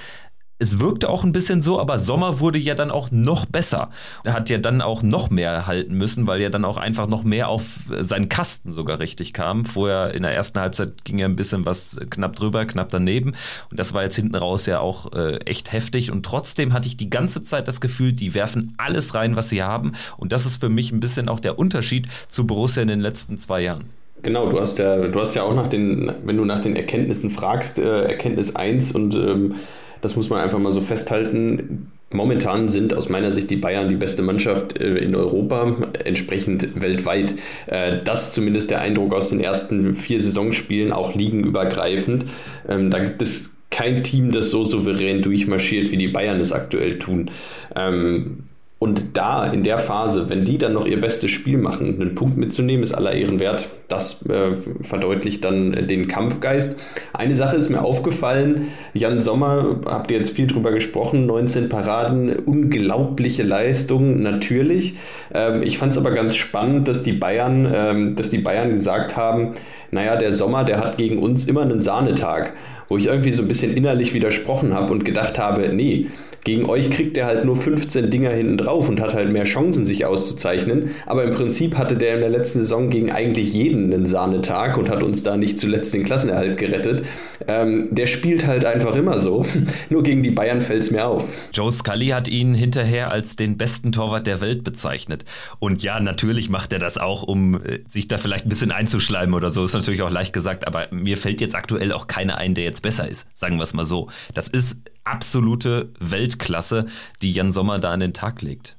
[0.59, 3.89] es wirkte auch ein bisschen so, aber Sommer wurde ja dann auch noch besser.
[4.25, 7.23] Er hat ja dann auch noch mehr halten müssen, weil er dann auch einfach noch
[7.23, 9.65] mehr auf seinen Kasten sogar richtig kam.
[9.65, 13.35] Vorher in der ersten Halbzeit ging er ein bisschen was knapp drüber, knapp daneben.
[13.71, 16.11] Und das war jetzt hinten raus ja auch äh, echt heftig.
[16.11, 19.63] Und trotzdem hatte ich die ganze Zeit das Gefühl, die werfen alles rein, was sie
[19.63, 19.93] haben.
[20.17, 23.37] Und das ist für mich ein bisschen auch der Unterschied zu Borussia in den letzten
[23.37, 23.85] zwei Jahren.
[24.21, 27.29] Genau, du hast ja, du hast ja auch nach den, wenn du nach den Erkenntnissen
[27.29, 29.55] fragst, äh, Erkenntnis 1 und ähm,
[30.01, 31.91] das muss man einfach mal so festhalten.
[32.12, 37.35] Momentan sind aus meiner Sicht die Bayern die beste Mannschaft äh, in Europa, entsprechend weltweit.
[37.67, 42.25] Äh, das zumindest der Eindruck aus den ersten vier Saisonspielen, auch ligenübergreifend.
[42.67, 46.97] Ähm, da gibt es kein Team, das so souverän durchmarschiert, wie die Bayern es aktuell
[46.97, 47.29] tun.
[47.75, 48.48] Ähm,
[48.79, 52.37] und da in der Phase, wenn die dann noch ihr bestes Spiel machen, einen Punkt
[52.37, 53.67] mitzunehmen, ist aller Ehren wert.
[53.89, 56.79] Das äh, verdeutlicht dann den Kampfgeist.
[57.11, 58.67] Eine Sache ist mir aufgefallen.
[58.93, 64.95] Jan Sommer, habt ihr jetzt viel drüber gesprochen, 19 Paraden, unglaubliche Leistung, natürlich.
[65.33, 69.17] Ähm, ich fand es aber ganz spannend, dass die Bayern, ähm, dass die Bayern gesagt
[69.17, 69.55] haben,
[69.91, 72.53] naja, der Sommer, der hat gegen uns immer einen Sahnetag.
[72.89, 76.08] Wo ich irgendwie so ein bisschen innerlich widersprochen habe und gedacht habe, nee,
[76.43, 79.86] gegen euch kriegt er halt nur 15 Dinger hinten drauf und hat halt mehr Chancen,
[79.86, 80.91] sich auszuzeichnen.
[81.06, 84.89] Aber im Prinzip hatte der in der letzten Saison gegen eigentlich jeden einen Sahnetag und
[84.89, 87.06] hat uns da nicht zuletzt den Klassenerhalt gerettet.
[87.47, 89.45] Ähm, der spielt halt einfach immer so.
[89.89, 91.25] nur gegen die Bayern fällt es mir auf.
[91.54, 95.25] Joe Scully hat ihn hinterher als den besten Torwart der Welt bezeichnet.
[95.60, 99.36] Und ja, natürlich macht er das auch, um äh, sich da vielleicht ein bisschen einzuschleimen
[99.36, 99.63] oder so.
[99.63, 102.78] Ist natürlich auch leicht gesagt, aber mir fällt jetzt aktuell auch keiner ein, der jetzt
[102.81, 103.27] besser ist.
[103.33, 104.07] Sagen wir es mal so.
[104.33, 106.85] Das ist absolute Weltklasse,
[107.21, 108.77] die Jan Sommer da an den Tag legt.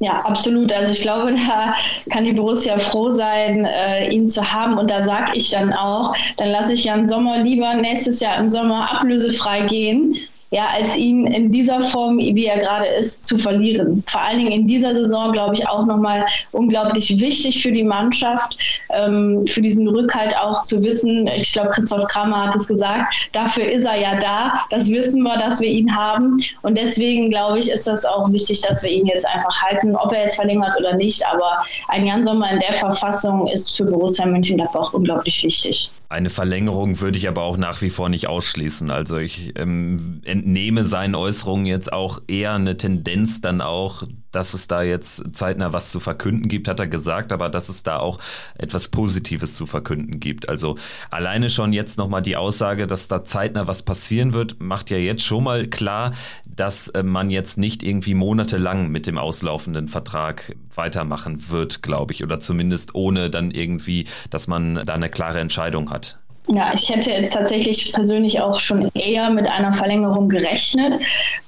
[0.00, 0.72] Ja, absolut.
[0.72, 1.74] Also ich glaube, da
[2.10, 4.76] kann die Borussia froh sein, äh, ihn zu haben.
[4.76, 8.48] Und da sage ich dann auch, dann lasse ich Jan Sommer lieber nächstes Jahr im
[8.48, 10.16] Sommer ablösefrei gehen,
[10.54, 14.04] ja, als ihn in dieser Form, wie er gerade ist, zu verlieren.
[14.06, 18.56] Vor allen Dingen in dieser Saison, glaube ich, auch nochmal unglaublich wichtig für die Mannschaft,
[18.90, 21.26] ähm, für diesen Rückhalt auch zu wissen.
[21.26, 24.64] Ich glaube, Christoph Kramer hat es gesagt, dafür ist er ja da.
[24.70, 26.36] Das wissen wir, dass wir ihn haben.
[26.62, 30.12] Und deswegen, glaube ich, ist das auch wichtig, dass wir ihn jetzt einfach halten, ob
[30.12, 31.26] er jetzt verlängert oder nicht.
[31.26, 35.90] Aber ein Jan Sommer in der Verfassung ist für Borussia Mönchengladbach unglaublich wichtig.
[36.08, 38.90] Eine Verlängerung würde ich aber auch nach wie vor nicht ausschließen.
[38.90, 44.68] Also ich ähm, entnehme seinen Äußerungen jetzt auch eher eine Tendenz dann auch dass es
[44.68, 48.18] da jetzt zeitnah was zu verkünden gibt, hat er gesagt, aber dass es da auch
[48.58, 50.48] etwas Positives zu verkünden gibt.
[50.48, 50.76] Also
[51.10, 55.22] alleine schon jetzt nochmal die Aussage, dass da zeitnah was passieren wird, macht ja jetzt
[55.22, 56.12] schon mal klar,
[56.48, 62.24] dass äh, man jetzt nicht irgendwie monatelang mit dem auslaufenden Vertrag weitermachen wird, glaube ich,
[62.24, 66.18] oder zumindest ohne dann irgendwie, dass man da eine klare Entscheidung hat.
[66.48, 71.00] Ja, ich hätte jetzt tatsächlich persönlich auch schon eher mit einer Verlängerung gerechnet.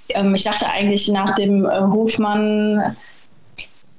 [0.09, 2.97] Ähm, ich dachte eigentlich nach dem äh, Hofmann,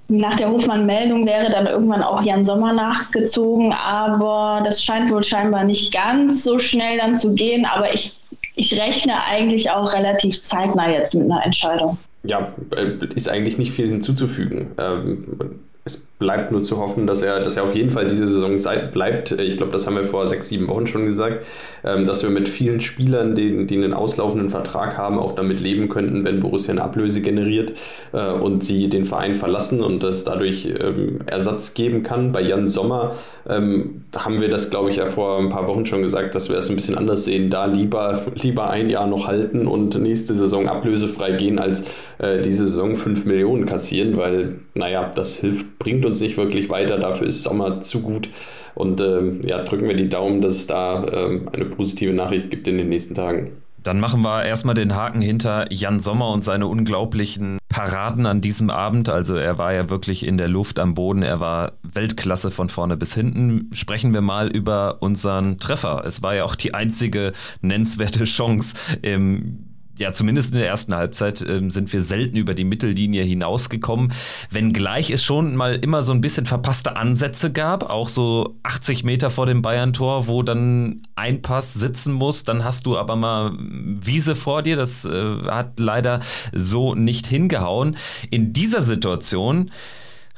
[0.08, 5.66] nach der Hofmann-Meldung wäre dann irgendwann auch Jan Sommer nachgezogen, aber das scheint wohl scheinbar
[5.66, 7.66] nicht ganz so schnell dann zu gehen.
[7.66, 8.18] Aber ich,
[8.56, 11.98] ich rechne eigentlich auch relativ zeitnah jetzt mit einer Entscheidung.
[12.24, 14.72] Ja, äh, ist eigentlich nicht viel hinzuzufügen.
[14.78, 18.58] Ähm, es bleibt nur zu hoffen, dass er, dass er auf jeden Fall diese Saison
[18.92, 19.32] bleibt.
[19.32, 21.46] Ich glaube, das haben wir vor sechs, sieben Wochen schon gesagt,
[21.84, 25.90] ähm, dass wir mit vielen Spielern, die, die einen auslaufenden Vertrag haben, auch damit leben
[25.90, 27.74] könnten, wenn Borussia eine Ablöse generiert
[28.14, 32.32] äh, und sie den Verein verlassen und es dadurch ähm, Ersatz geben kann.
[32.32, 33.14] Bei Jan Sommer
[33.48, 36.58] ähm, haben wir das, glaube ich, ja vor ein paar Wochen schon gesagt, dass wir
[36.58, 37.52] es ein bisschen anders sehen.
[37.52, 41.84] Da lieber, lieber ein Jahr noch halten und nächste Saison ablösefrei gehen, als
[42.18, 46.98] äh, diese Saison fünf Millionen kassieren, weil, naja, das hilft, bringt uns nicht wirklich weiter.
[46.98, 48.30] Dafür ist Sommer zu gut.
[48.76, 52.68] Und ähm, ja, drücken wir die Daumen, dass es da ähm, eine positive Nachricht gibt
[52.68, 53.52] in den nächsten Tagen.
[53.88, 58.70] Dann machen wir erstmal den Haken hinter Jan Sommer und seine unglaublichen Paraden an diesem
[58.70, 59.08] Abend.
[59.08, 61.24] Also er war ja wirklich in der Luft am Boden.
[61.24, 63.70] Er war Weltklasse von vorne bis hinten.
[63.74, 66.04] Sprechen wir mal über unseren Treffer.
[66.06, 69.67] Es war ja auch die einzige nennenswerte Chance im
[69.98, 74.14] ja, zumindest in der ersten Halbzeit äh, sind wir selten über die Mittellinie hinausgekommen,
[74.52, 79.30] wenngleich es schon mal immer so ein bisschen verpasste Ansätze gab, auch so 80 Meter
[79.30, 84.36] vor dem Bayern-Tor, wo dann ein Pass sitzen muss, dann hast du aber mal Wiese
[84.36, 86.20] vor dir, das äh, hat leider
[86.54, 87.98] so nicht hingehauen.
[88.30, 89.72] In dieser Situation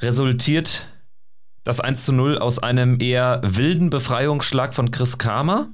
[0.00, 0.86] resultiert
[1.64, 5.68] das 1 zu 0 aus einem eher wilden Befreiungsschlag von Chris Kramer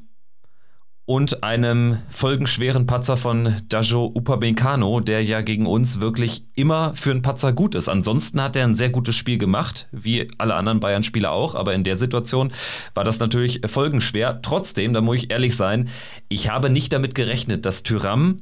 [1.06, 7.22] und einem folgenschweren Patzer von Dajo Upamecano, der ja gegen uns wirklich immer für einen
[7.22, 7.88] Patzer gut ist.
[7.88, 11.84] Ansonsten hat er ein sehr gutes Spiel gemacht, wie alle anderen Bayern-Spieler auch, aber in
[11.84, 12.52] der Situation
[12.94, 14.40] war das natürlich folgenschwer.
[14.42, 15.88] Trotzdem, da muss ich ehrlich sein,
[16.28, 18.38] ich habe nicht damit gerechnet, dass Tyram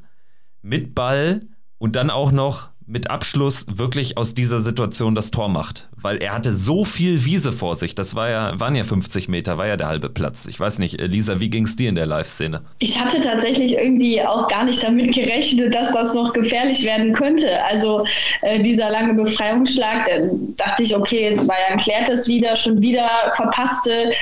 [0.62, 1.40] mit Ball
[1.76, 5.88] und dann auch noch mit Abschluss wirklich aus dieser Situation das Tor macht.
[5.96, 7.94] Weil er hatte so viel Wiese vor sich.
[7.94, 10.46] Das war ja, waren ja 50 Meter, war ja der halbe Platz.
[10.46, 12.62] Ich weiß nicht, Lisa, wie ging es dir in der Live-Szene?
[12.78, 17.62] Ich hatte tatsächlich irgendwie auch gar nicht damit gerechnet, dass das noch gefährlich werden könnte.
[17.64, 18.04] Also
[18.42, 24.12] äh, dieser lange Befreiungsschlag, äh, dachte ich, okay, Bayern klärt das wieder, schon wieder verpasste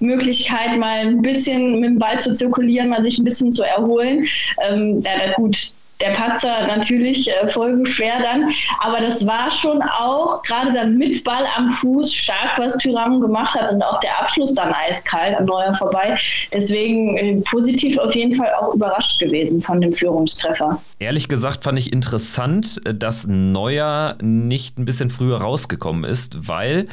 [0.00, 4.26] Möglichkeit, mal ein bisschen mit dem Ball zu zirkulieren, mal sich ein bisschen zu erholen.
[4.68, 8.48] Ähm, ja, gut, der Patzer natürlich äh, folgenschwer dann.
[8.80, 13.54] Aber das war schon auch gerade dann mit Ball am Fuß stark, was Tyram gemacht
[13.54, 16.16] hat und auch der Abschluss dann eiskalt an Neuer vorbei.
[16.52, 20.80] Deswegen äh, positiv auf jeden Fall auch überrascht gewesen von dem Führungstreffer.
[20.98, 26.86] Ehrlich gesagt fand ich interessant, äh, dass Neuer nicht ein bisschen früher rausgekommen ist, weil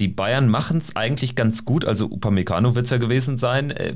[0.00, 1.84] die Bayern machen es eigentlich ganz gut.
[1.84, 3.92] Also Upamecano wird es ja gewesen sein, äh,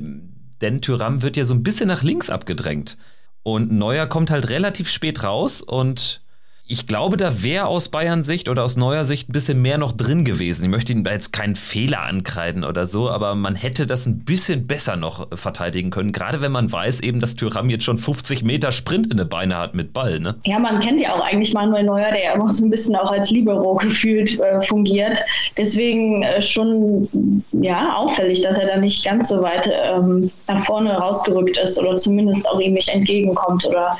[0.61, 2.97] denn Tyram wird ja so ein bisschen nach links abgedrängt.
[3.43, 6.21] Und Neuer kommt halt relativ spät raus und
[6.67, 9.91] ich glaube, da wäre aus Bayern Sicht oder aus neuer Sicht ein bisschen mehr noch
[9.91, 10.63] drin gewesen.
[10.63, 14.67] Ich möchte Ihnen jetzt keinen Fehler ankreiden oder so, aber man hätte das ein bisschen
[14.67, 16.13] besser noch verteidigen können.
[16.13, 19.57] Gerade wenn man weiß eben, dass Tyram jetzt schon 50 Meter Sprint in den Beine
[19.57, 20.19] hat mit Ball.
[20.19, 20.35] Ne?
[20.45, 23.11] Ja, man kennt ja auch eigentlich Manuel Neuer, der ja immer so ein bisschen auch
[23.11, 25.21] als Libero gefühlt äh, fungiert.
[25.57, 30.93] Deswegen äh, schon ja, auffällig, dass er da nicht ganz so weit ähm, nach vorne
[30.93, 33.97] rausgerückt ist oder zumindest auch ihm nicht entgegenkommt oder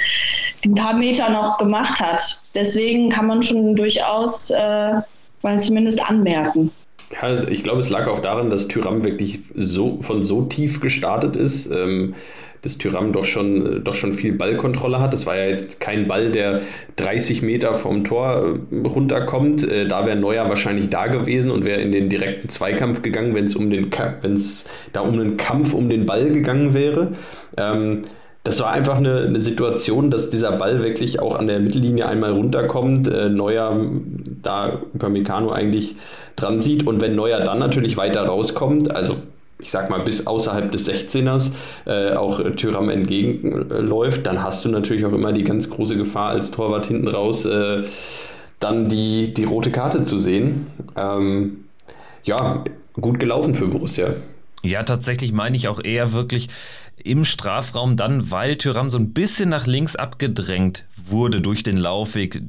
[0.64, 2.40] ein paar Meter noch gemacht hat.
[2.62, 4.94] Deswegen kann man schon durchaus äh,
[5.42, 6.70] mal zumindest anmerken.
[7.12, 11.36] Ja, ich glaube, es lag auch daran, dass Tyram wirklich so von so tief gestartet
[11.36, 12.14] ist, ähm,
[12.62, 15.12] dass Tyram doch schon, doch schon viel Ballkontrolle hat.
[15.12, 16.62] Das war ja jetzt kein Ball, der
[16.98, 19.68] 30 Meter vom Tor äh, runterkommt.
[19.68, 23.46] Äh, da wäre Neuer wahrscheinlich da gewesen und wäre in den direkten Zweikampf gegangen, wenn
[23.46, 23.90] es um den
[24.22, 27.14] wenn es da um einen Kampf um den Ball gegangen wäre.
[27.58, 28.04] Ähm,
[28.44, 32.32] das war einfach eine, eine, Situation, dass dieser Ball wirklich auch an der Mittellinie einmal
[32.32, 33.80] runterkommt, äh, Neuer
[34.42, 35.96] da über Meccano eigentlich
[36.36, 39.18] dran sieht und wenn Neuer dann natürlich weiter rauskommt, also
[39.60, 41.52] ich sag mal bis außerhalb des 16ers
[41.86, 46.50] äh, auch Tyram entgegenläuft, dann hast du natürlich auch immer die ganz große Gefahr als
[46.50, 47.84] Torwart hinten raus, äh,
[48.60, 50.68] dann die, die rote Karte zu sehen.
[50.96, 51.66] Ähm,
[52.24, 52.64] ja,
[53.00, 54.16] gut gelaufen für Borussia.
[54.64, 56.50] Ja, tatsächlich meine ich auch eher wirklich,
[57.04, 62.44] im Strafraum dann, weil Tyram so ein bisschen nach links abgedrängt wurde durch den Laufweg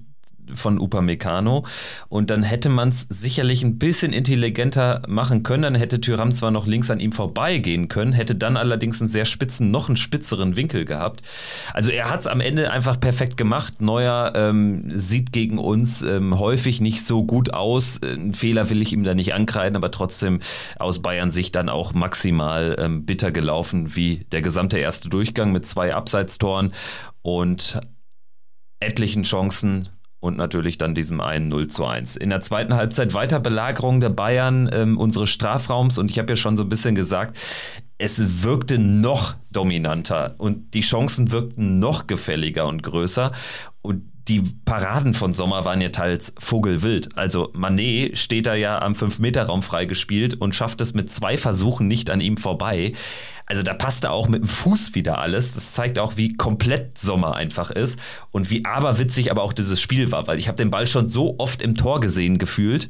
[0.54, 1.64] von Upamecano
[2.08, 5.62] und dann hätte man es sicherlich ein bisschen intelligenter machen können.
[5.62, 9.24] Dann hätte Tyram zwar noch links an ihm vorbeigehen können, hätte dann allerdings einen sehr
[9.24, 11.22] spitzen, noch einen spitzeren Winkel gehabt.
[11.72, 13.80] Also er hat es am Ende einfach perfekt gemacht.
[13.80, 18.00] Neuer ähm, sieht gegen uns ähm, häufig nicht so gut aus.
[18.02, 20.40] Einen Fehler will ich ihm da nicht ankreiden, aber trotzdem
[20.78, 25.66] aus Bayern Sicht dann auch maximal ähm, bitter gelaufen, wie der gesamte erste Durchgang mit
[25.66, 26.72] zwei Abseitstoren
[27.22, 27.80] und
[28.80, 29.88] etlichen Chancen
[30.22, 32.14] und natürlich dann diesem einen 0 zu 1.
[32.14, 35.98] In der zweiten Halbzeit weiter Belagerung der Bayern ähm, unseres Strafraums.
[35.98, 37.36] Und ich habe ja schon so ein bisschen gesagt,
[37.98, 40.36] es wirkte noch dominanter.
[40.38, 43.32] Und die Chancen wirkten noch gefälliger und größer.
[43.82, 47.16] Und die Paraden von Sommer waren ja teils vogelwild.
[47.16, 52.08] Also Manet steht da ja am 5-Meter-Raum freigespielt und schafft es mit zwei Versuchen nicht
[52.08, 52.92] an ihm vorbei.
[53.46, 55.54] Also da passte auch mit dem Fuß wieder alles.
[55.54, 57.98] Das zeigt auch, wie komplett Sommer einfach ist
[58.30, 61.38] und wie aberwitzig aber auch dieses Spiel war, weil ich habe den Ball schon so
[61.38, 62.88] oft im Tor gesehen gefühlt.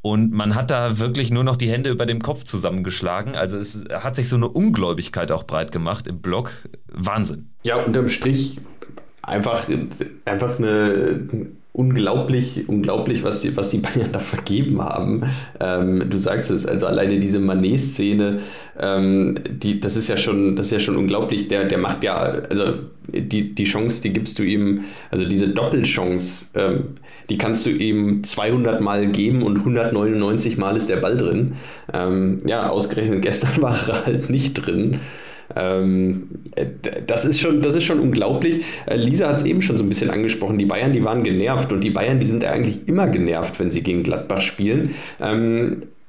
[0.00, 3.34] Und man hat da wirklich nur noch die Hände über dem Kopf zusammengeschlagen.
[3.34, 6.52] Also es hat sich so eine Ungläubigkeit auch breit gemacht im Block.
[6.86, 7.50] Wahnsinn.
[7.64, 8.58] Ja, unterm Strich
[9.28, 9.68] einfach,
[10.24, 11.26] einfach eine
[11.78, 15.22] unglaublich, unglaublich, was die, was die Bayern da vergeben haben.
[15.60, 18.40] Ähm, du sagst es, also alleine diese Manet-Szene,
[18.80, 21.46] ähm, die, das ist ja schon, das ist ja schon unglaublich.
[21.46, 22.64] Der, der macht ja, also
[23.06, 24.80] die, die Chance, die gibst du ihm,
[25.12, 26.96] also diese Doppelchance, ähm,
[27.30, 31.52] die kannst du ihm 200 Mal geben und 199 Mal ist der Ball drin.
[31.92, 34.98] Ähm, ja, ausgerechnet gestern war er halt nicht drin.
[35.56, 36.28] Ähm,
[37.06, 38.64] das, ist schon, das ist schon unglaublich.
[38.86, 40.58] Äh, Lisa hat es eben schon so ein bisschen angesprochen.
[40.58, 43.82] Die Bayern, die waren genervt und die Bayern, die sind eigentlich immer genervt, wenn sie
[43.82, 44.94] gegen Gladbach spielen.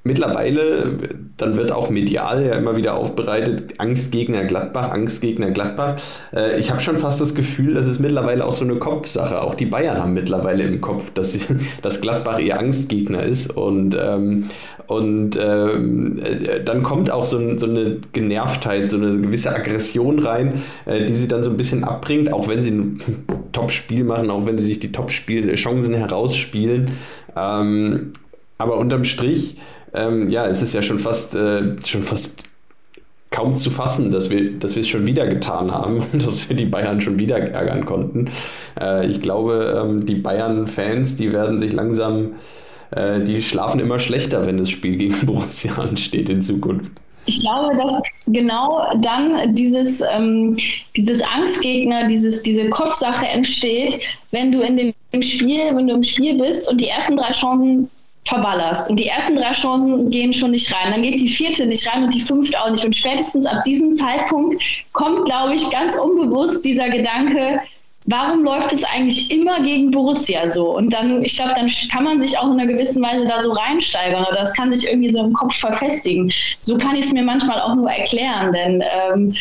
[0.04, 0.98] Mittlerweile,
[1.36, 5.98] dann wird auch medial ja immer wieder aufbereitet, Angstgegner Gladbach, Angstgegner Gladbach.
[6.34, 9.42] Äh, ich habe schon fast das Gefühl, das ist mittlerweile auch so eine Kopfsache.
[9.42, 11.42] Auch die Bayern haben mittlerweile im Kopf, dass, sie,
[11.82, 13.58] dass Gladbach ihr Angstgegner ist.
[13.58, 14.46] Und, ähm,
[14.88, 20.62] und ähm, äh, dann kommt auch so, so, eine Genervtheit, so eine gewisse Aggression rein,
[20.86, 23.02] äh, die sie dann so ein bisschen abbringt, auch wenn sie ein
[23.52, 26.92] Top-Spiel machen, auch wenn sie sich die Top-Chancen herausspielen.
[27.36, 28.14] Ähm,
[28.58, 29.58] aber unterm Strich
[29.93, 32.43] ähm, ja, es ist ja schon fast, äh, schon fast
[33.32, 36.65] kaum zu fassen, dass wir, dass wir es schon wieder getan haben dass wir die
[36.65, 38.30] Bayern schon wieder ärgern konnten.
[38.80, 42.34] Äh, ich glaube, ähm, die Bayern-Fans, die werden sich langsam,
[42.91, 46.91] äh, die schlafen immer schlechter, wenn das Spiel gegen Borussia ansteht in Zukunft.
[47.25, 50.58] Ich glaube, dass genau dann dieses, ähm,
[50.95, 53.99] dieses Angstgegner, dieses, diese Kopfsache entsteht,
[54.32, 54.78] wenn du in
[55.13, 57.88] dem Spiel, wenn du im Spiel bist und die ersten drei Chancen
[58.30, 58.89] verballerst.
[58.89, 60.92] Und die ersten drei Chancen gehen schon nicht rein.
[60.92, 62.86] Dann geht die vierte nicht rein und die fünfte auch nicht.
[62.86, 64.62] Und spätestens ab diesem Zeitpunkt
[64.94, 67.60] kommt, glaube ich, ganz unbewusst dieser Gedanke,
[68.06, 70.76] warum läuft es eigentlich immer gegen Borussia so?
[70.76, 73.52] Und dann, ich glaube, dann kann man sich auch in einer gewissen Weise da so
[73.52, 76.32] reinsteigern oder das kann sich irgendwie so im Kopf verfestigen.
[76.62, 79.36] So kann ich es mir manchmal auch nur erklären, denn ähm,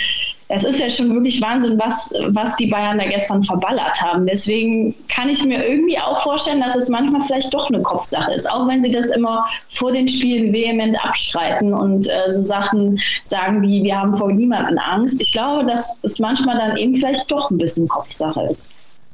[0.48, 4.26] es ist ja schon wirklich Wahnsinn, was, was die Bayern da gestern verballert haben.
[4.26, 8.50] Deswegen kann ich mir irgendwie auch vorstellen, dass es manchmal vielleicht doch eine Kopfsache ist,
[8.50, 13.60] auch wenn sie das immer vor den Spielen vehement abstreiten und äh, so Sachen sagen
[13.60, 15.20] wie, wir haben vor niemandem Angst.
[15.20, 18.70] Ich glaube, dass es manchmal dann eben vielleicht doch ein bisschen Kopfsache ist.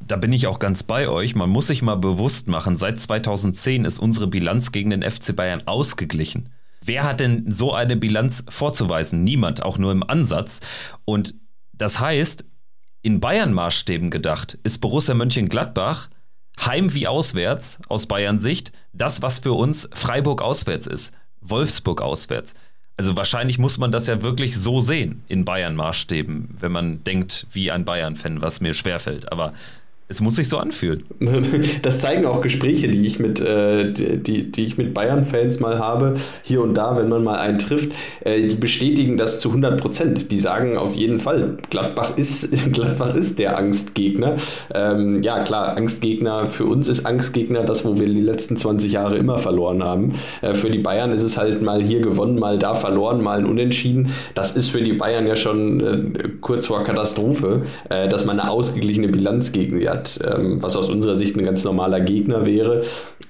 [0.07, 1.35] Da bin ich auch ganz bei euch.
[1.35, 5.63] Man muss sich mal bewusst machen, seit 2010 ist unsere Bilanz gegen den FC Bayern
[5.67, 6.51] ausgeglichen.
[6.87, 9.25] Wer hat denn so eine Bilanz vorzuweisen?
[9.25, 10.61] Niemand, auch nur im Ansatz.
[11.05, 11.35] Und
[11.73, 12.45] das heißt,
[13.01, 16.09] in Bayern-Maßstäben gedacht, ist Borussia Mönchengladbach
[16.61, 22.55] heim wie auswärts aus Bayern Sicht das, was für uns Freiburg auswärts ist, Wolfsburg auswärts.
[22.97, 27.71] Also wahrscheinlich muss man das ja wirklich so sehen in Bayern-Maßstäben, wenn man denkt wie
[27.71, 29.33] ein Bayern-Fan, was mir schwerfällt.
[29.33, 29.53] Aber
[30.07, 31.05] es muss sich so anfühlen.
[31.83, 36.63] Das zeigen auch Gespräche, die ich mit, äh, die, die mit Bayern-Fans mal habe, hier
[36.63, 37.93] und da, wenn man mal einen trifft.
[38.21, 40.31] Äh, die bestätigen das zu 100 Prozent.
[40.31, 44.37] Die sagen auf jeden Fall, Gladbach ist, Gladbach ist der Angstgegner.
[44.75, 49.17] Ähm, ja, klar, Angstgegner, für uns ist Angstgegner das, wo wir die letzten 20 Jahre
[49.17, 50.13] immer verloren haben.
[50.43, 53.47] Äh, für die Bayern ist es halt mal hier gewonnen, mal da verloren, mal ein
[53.47, 54.11] Unentschieden.
[54.35, 59.53] Das ist für die Bayern ja schon kurz vor Katastrophe, dass man eine ausgeglichene Bilanz
[59.53, 62.83] gegen sie hat hat, ähm, was aus unserer Sicht ein ganz normaler Gegner wäre.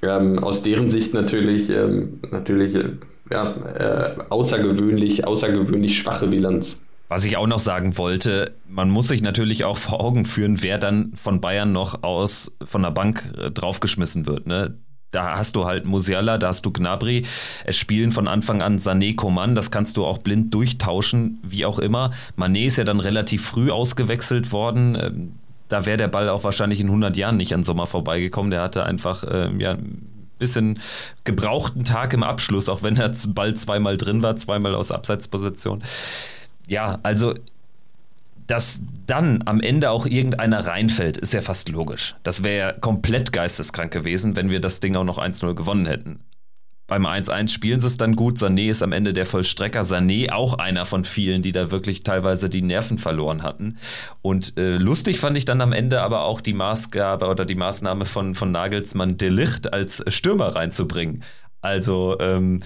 [0.03, 2.91] Ähm, aus deren Sicht natürlich, ähm, natürlich äh,
[3.31, 6.81] ja, äh, außergewöhnlich, außergewöhnlich schwache Bilanz.
[7.09, 10.79] Was ich auch noch sagen wollte, man muss sich natürlich auch vor Augen führen, wer
[10.79, 14.47] dann von Bayern noch aus von der Bank äh, draufgeschmissen wird.
[14.47, 14.79] Ne?
[15.15, 17.25] da hast du halt Musiala, da hast du Gnabry.
[17.65, 21.79] Es spielen von Anfang an Sané, Coman, das kannst du auch blind durchtauschen, wie auch
[21.79, 22.11] immer.
[22.37, 25.39] Mané ist ja dann relativ früh ausgewechselt worden.
[25.69, 28.51] Da wäre der Ball auch wahrscheinlich in 100 Jahren nicht an Sommer vorbeigekommen.
[28.51, 30.07] Der hatte einfach äh, ja, ein
[30.39, 30.79] bisschen
[31.25, 35.83] gebrauchten Tag im Abschluss, auch wenn der Ball zweimal drin war, zweimal aus Abseitsposition.
[36.67, 37.35] Ja, also
[38.47, 42.15] dass dann am Ende auch irgendeiner reinfällt, ist ja fast logisch.
[42.23, 46.21] Das wäre ja komplett geisteskrank gewesen, wenn wir das Ding auch noch 1-0 gewonnen hätten.
[46.87, 48.37] Beim 1-1 spielen sie es dann gut.
[48.39, 49.83] Sané ist am Ende der Vollstrecker.
[49.83, 53.79] Sané auch einer von vielen, die da wirklich teilweise die Nerven verloren hatten.
[54.21, 58.05] Und äh, lustig fand ich dann am Ende aber auch die Maßgabe oder die Maßnahme
[58.05, 61.23] von, von Nagelsmann, Delicht als Stürmer reinzubringen.
[61.63, 62.61] Also ähm,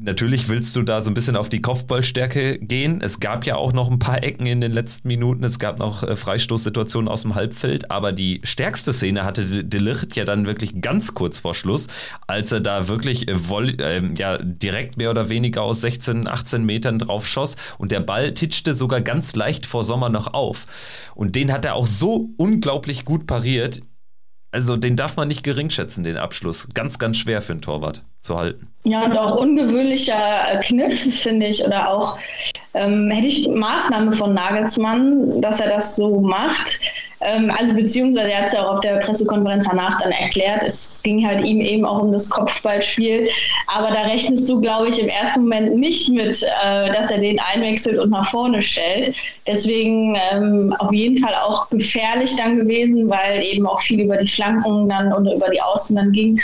[0.00, 3.00] natürlich willst du da so ein bisschen auf die Kopfballstärke gehen.
[3.00, 5.44] Es gab ja auch noch ein paar Ecken in den letzten Minuten.
[5.44, 7.90] Es gab noch äh, Freistoßsituationen aus dem Halbfeld.
[7.90, 11.86] Aber die stärkste Szene hatte Delicht ja dann wirklich ganz kurz vor Schluss,
[12.26, 16.98] als er da wirklich äh, äh, ja, direkt mehr oder weniger aus 16, 18 Metern
[16.98, 17.56] drauf schoss.
[17.78, 20.66] Und der Ball titschte sogar ganz leicht vor Sommer noch auf.
[21.14, 23.82] Und den hat er auch so unglaublich gut pariert.
[24.52, 26.68] Also den darf man nicht geringschätzen, den Abschluss.
[26.74, 28.66] Ganz, ganz schwer für einen Torwart zu halten.
[28.84, 32.18] Ja, und auch ungewöhnlicher äh, Kniff, finde ich, oder auch
[32.72, 36.80] ähm, hätte ich Maßnahme von Nagelsmann, dass er das so macht.
[37.20, 40.62] Ähm, also beziehungsweise er hat es ja auch auf der Pressekonferenz danach dann erklärt.
[40.62, 43.28] Es ging halt ihm eben auch um das Kopfballspiel.
[43.66, 47.38] Aber da rechnest du, glaube ich, im ersten Moment nicht mit, äh, dass er den
[47.52, 49.14] einwechselt und nach vorne stellt.
[49.46, 54.28] Deswegen ähm, auf jeden Fall auch gefährlich dann gewesen, weil eben auch viel über die
[54.28, 56.40] Flanken dann und über die Außen dann ging.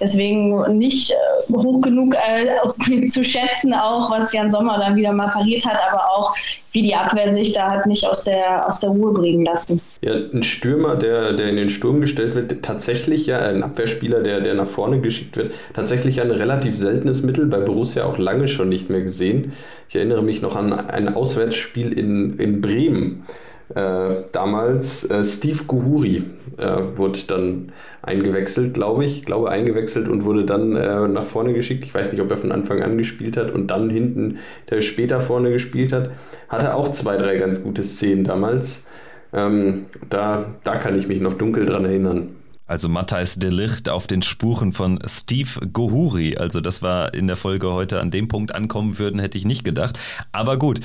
[0.00, 5.28] Deswegen nicht äh, hoch genug äh, zu schätzen, auch was Jan Sommer dann wieder mal
[5.28, 6.34] pariert hat, aber auch
[6.72, 9.80] wie die Abwehr sich da hat nicht aus der, aus der Ruhe bringen lassen.
[10.00, 14.40] Ja, ein Stürmer, der, der in den Sturm gestellt wird, tatsächlich ja, ein Abwehrspieler, der,
[14.40, 18.68] der nach vorne geschickt wird, tatsächlich ein relativ seltenes Mittel, bei Borussia auch lange schon
[18.68, 19.52] nicht mehr gesehen.
[19.88, 23.26] Ich erinnere mich noch an ein Auswärtsspiel in, in Bremen
[23.74, 26.24] äh, damals äh, Steve Guhuri
[26.56, 29.24] äh, wurde dann eingewechselt, glaube ich.
[29.24, 31.84] Glaube eingewechselt und wurde dann äh, nach vorne geschickt.
[31.84, 34.38] Ich weiß nicht, ob er von Anfang an gespielt hat und dann hinten
[34.70, 36.10] der später vorne gespielt hat.
[36.48, 38.86] Hatte auch zwei, drei ganz gute Szenen damals.
[39.32, 42.39] Ähm, da, da kann ich mich noch dunkel dran erinnern.
[42.70, 46.36] Also Matthijs de Licht auf den Spuren von Steve Gohuri.
[46.36, 49.64] Also das war in der Folge heute an dem Punkt ankommen würden, hätte ich nicht
[49.64, 49.98] gedacht.
[50.30, 50.78] Aber gut,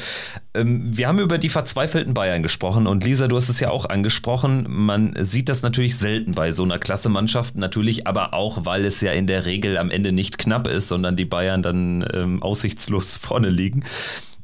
[0.55, 3.85] ähm, wir haben über die verzweifelten Bayern gesprochen und Lisa, du hast es ja auch
[3.85, 4.65] angesprochen.
[4.67, 9.11] Man sieht das natürlich selten bei so einer Klasse-Mannschaft, natürlich aber auch, weil es ja
[9.11, 13.51] in der Regel am Ende nicht knapp ist, sondern die Bayern dann ähm, aussichtslos vorne
[13.51, 13.83] liegen.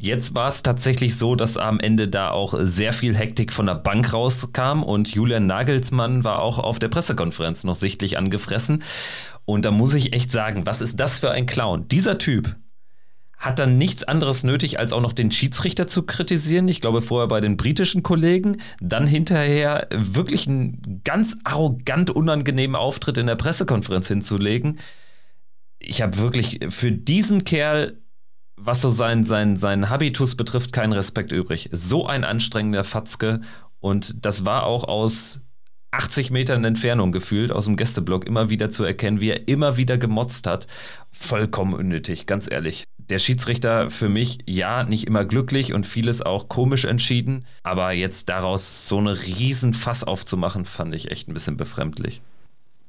[0.04, 3.76] Jetzt war es tatsächlich so, dass am Ende da auch sehr viel Hektik von der
[3.76, 8.82] Bank rauskam und Julian Nagelsmann war auch auf der Pressekonferenz noch sichtlich angefressen.
[9.46, 11.88] Und da muss ich echt sagen, was ist das für ein Clown?
[11.88, 12.56] Dieser Typ
[13.38, 16.68] hat dann nichts anderes nötig, als auch noch den Schiedsrichter zu kritisieren.
[16.68, 23.20] Ich glaube, vorher bei den britischen Kollegen, dann hinterher wirklich einen ganz arrogant unangenehmen Auftritt
[23.20, 24.80] in der Pressekonferenz hinzulegen.
[25.78, 28.02] Ich habe wirklich für diesen Kerl
[28.64, 31.70] was so sein, sein, sein Habitus betrifft, keinen Respekt übrig.
[31.72, 33.42] So ein anstrengender Fatzke.
[33.80, 35.42] Und das war auch aus
[35.92, 39.98] 80 Metern Entfernung gefühlt aus dem Gästeblock immer wieder zu erkennen, wie er immer wieder
[39.98, 40.68] gemotzt hat.
[41.12, 42.86] Vollkommen unnötig, ganz ehrlich.
[42.98, 48.30] Der Schiedsrichter für mich, ja, nicht immer glücklich und vieles auch komisch entschieden, aber jetzt
[48.30, 52.22] daraus so eine riesen Fass aufzumachen, fand ich echt ein bisschen befremdlich.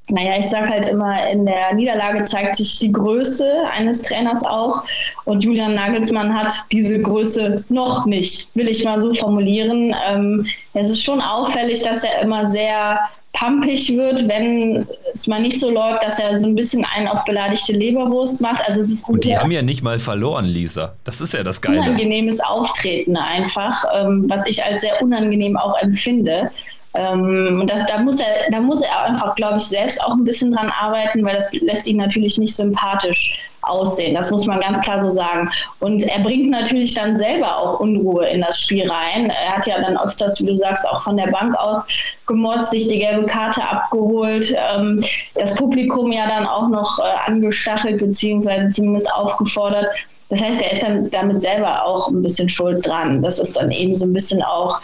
[0.08, 4.82] Naja, ich sage halt immer, in der Niederlage zeigt sich die Größe eines Trainers auch.
[5.24, 9.94] Und Julian Nagelsmann hat diese Größe noch nicht, will ich mal so formulieren.
[10.10, 12.98] Ähm, es ist schon auffällig, dass er immer sehr
[13.32, 17.24] pumpig wird, wenn es mal nicht so läuft, dass er so ein bisschen einen auf
[17.24, 18.62] beleidigte Leberwurst macht.
[18.66, 20.94] Also es ist Und die haben ja nicht mal verloren, Lisa.
[21.04, 21.80] Das ist ja das Geile.
[21.80, 26.50] Unangenehmes Auftreten einfach, ähm, was ich als sehr unangenehm auch empfinde.
[26.94, 30.52] Ähm, das, da, muss er, da muss er einfach, glaube ich, selbst auch ein bisschen
[30.52, 34.14] dran arbeiten, weil das lässt ihn natürlich nicht sympathisch aussehen.
[34.14, 35.48] Das muss man ganz klar so sagen.
[35.80, 39.30] Und er bringt natürlich dann selber auch Unruhe in das Spiel rein.
[39.30, 41.82] Er hat ja dann öfters, wie du sagst, auch von der Bank aus
[42.26, 45.02] gemotzt, sich die gelbe Karte abgeholt, ähm,
[45.34, 49.86] das Publikum ja dann auch noch äh, angestachelt, beziehungsweise zumindest aufgefordert.
[50.28, 53.22] Das heißt, er ist dann damit selber auch ein bisschen schuld dran.
[53.22, 54.80] Das ist dann eben so ein bisschen auch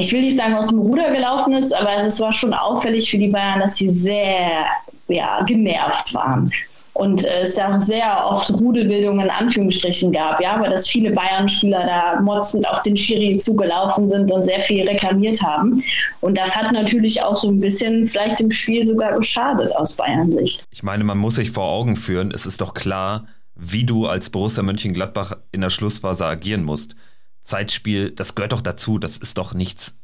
[0.00, 3.18] ich will nicht sagen, aus dem Ruder gelaufen ist, aber es war schon auffällig für
[3.18, 4.64] die Bayern, dass sie sehr
[5.08, 6.52] ja, genervt waren.
[6.94, 11.86] Und äh, es auch sehr oft Rudelbildung in Anführungsstrichen gab, ja, weil dass viele Bayern-Spieler
[11.86, 15.82] da motzend auf den Schiri zugelaufen sind und sehr viel reklamiert haben.
[16.20, 20.64] Und das hat natürlich auch so ein bisschen vielleicht im Spiel sogar geschadet aus Bayern-Sicht.
[20.70, 23.26] Ich meine, man muss sich vor Augen führen, es ist doch klar,
[23.56, 26.94] wie du als Borussia Mönchengladbach in der Schlussphase agieren musst.
[27.42, 29.98] Zeitspiel, das gehört doch dazu, das ist doch nichts.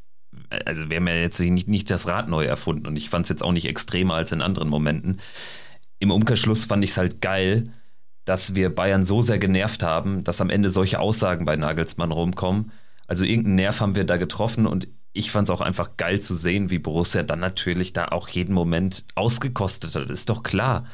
[0.65, 3.31] Also wir haben ja jetzt nicht, nicht das Rad neu erfunden und ich fand es
[3.31, 5.21] jetzt auch nicht extremer als in anderen Momenten.
[5.99, 7.73] Im Umkehrschluss fand ich es halt geil,
[8.25, 12.73] dass wir Bayern so sehr genervt haben, dass am Ende solche Aussagen bei Nagelsmann rumkommen.
[13.07, 16.35] Also irgendeinen Nerv haben wir da getroffen und ich fand es auch einfach geil zu
[16.35, 20.11] sehen, wie Borussia dann natürlich da auch jeden Moment ausgekostet hat.
[20.11, 20.87] Ist doch klar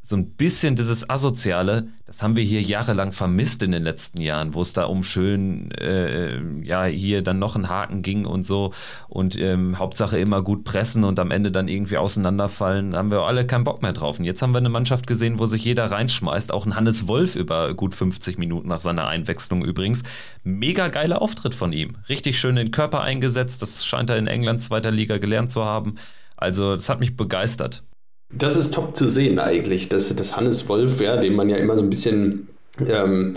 [0.00, 4.54] so ein bisschen dieses Asoziale, das haben wir hier jahrelang vermisst in den letzten Jahren,
[4.54, 8.72] wo es da um schön, äh, ja, hier dann noch ein Haken ging und so
[9.08, 13.46] und ähm, Hauptsache immer gut pressen und am Ende dann irgendwie auseinanderfallen, haben wir alle
[13.46, 14.18] keinen Bock mehr drauf.
[14.18, 17.36] Und jetzt haben wir eine Mannschaft gesehen, wo sich jeder reinschmeißt, auch ein Hannes Wolf
[17.36, 20.04] über gut 50 Minuten nach seiner Einwechslung übrigens.
[20.42, 21.96] Mega geiler Auftritt von ihm.
[22.08, 25.96] Richtig schön den Körper eingesetzt, das scheint er in England zweiter Liga gelernt zu haben.
[26.36, 27.82] Also, das hat mich begeistert.
[28.30, 31.78] Das ist top zu sehen eigentlich, dass, dass Hannes Wolf, ja, dem man ja immer
[31.78, 32.48] so ein bisschen
[32.86, 33.34] ähm,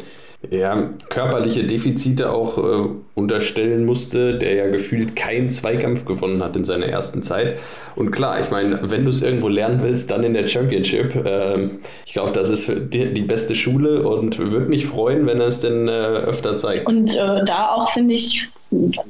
[0.49, 6.65] ja, körperliche Defizite auch äh, unterstellen musste, der ja gefühlt keinen Zweikampf gewonnen hat in
[6.65, 7.59] seiner ersten Zeit.
[7.95, 11.15] Und klar, ich meine, wenn du es irgendwo lernen willst, dann in der Championship.
[11.15, 11.69] Äh,
[12.05, 15.61] ich glaube, das ist die, die, beste Schule und würde mich freuen, wenn er es
[15.61, 16.87] denn äh, öfter zeigt.
[16.87, 18.49] Und äh, da auch, finde ich,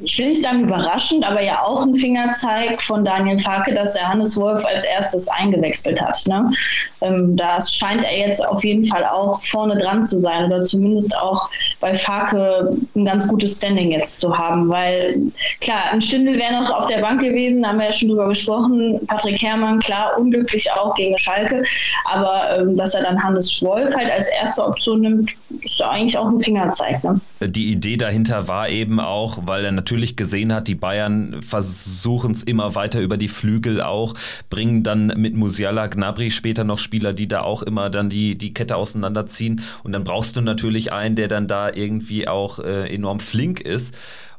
[0.03, 4.09] ich will nicht sagen überraschend, aber ja auch ein Fingerzeig von Daniel Farke, dass er
[4.09, 6.20] Hannes Wolf als erstes eingewechselt hat.
[6.26, 6.51] Ne?
[7.01, 11.16] Ähm, da scheint er jetzt auf jeden Fall auch vorne dran zu sein oder zumindest
[11.16, 11.47] auch
[11.80, 15.22] bei Farke ein ganz gutes Standing jetzt zu haben, weil
[15.59, 18.30] klar, ein Stindel wäre noch auf der Bank gewesen, da haben wir ja schon drüber
[18.30, 18.99] gesprochen.
[19.07, 21.64] Patrick Herrmann, klar, unglücklich auch gegen Schalke,
[22.05, 25.32] aber ähm, dass er dann Hannes Wolf halt als erste Option nimmt,
[25.62, 27.03] ist eigentlich auch ein Fingerzeig.
[27.03, 27.20] Ne?
[27.41, 32.41] Die Idee dahinter war eben auch, weil er natürlich gesehen hat, die Bayern versuchen es
[32.41, 34.14] immer weiter über die Flügel auch,
[34.49, 38.54] bringen dann mit Musiala, Gnabry später noch Spieler, die da auch immer dann die, die
[38.54, 39.60] Kette auseinanderziehen.
[39.84, 43.93] Und dann brauchst du natürlich einen, der dann da irgendwie auch äh, enorm flink ist.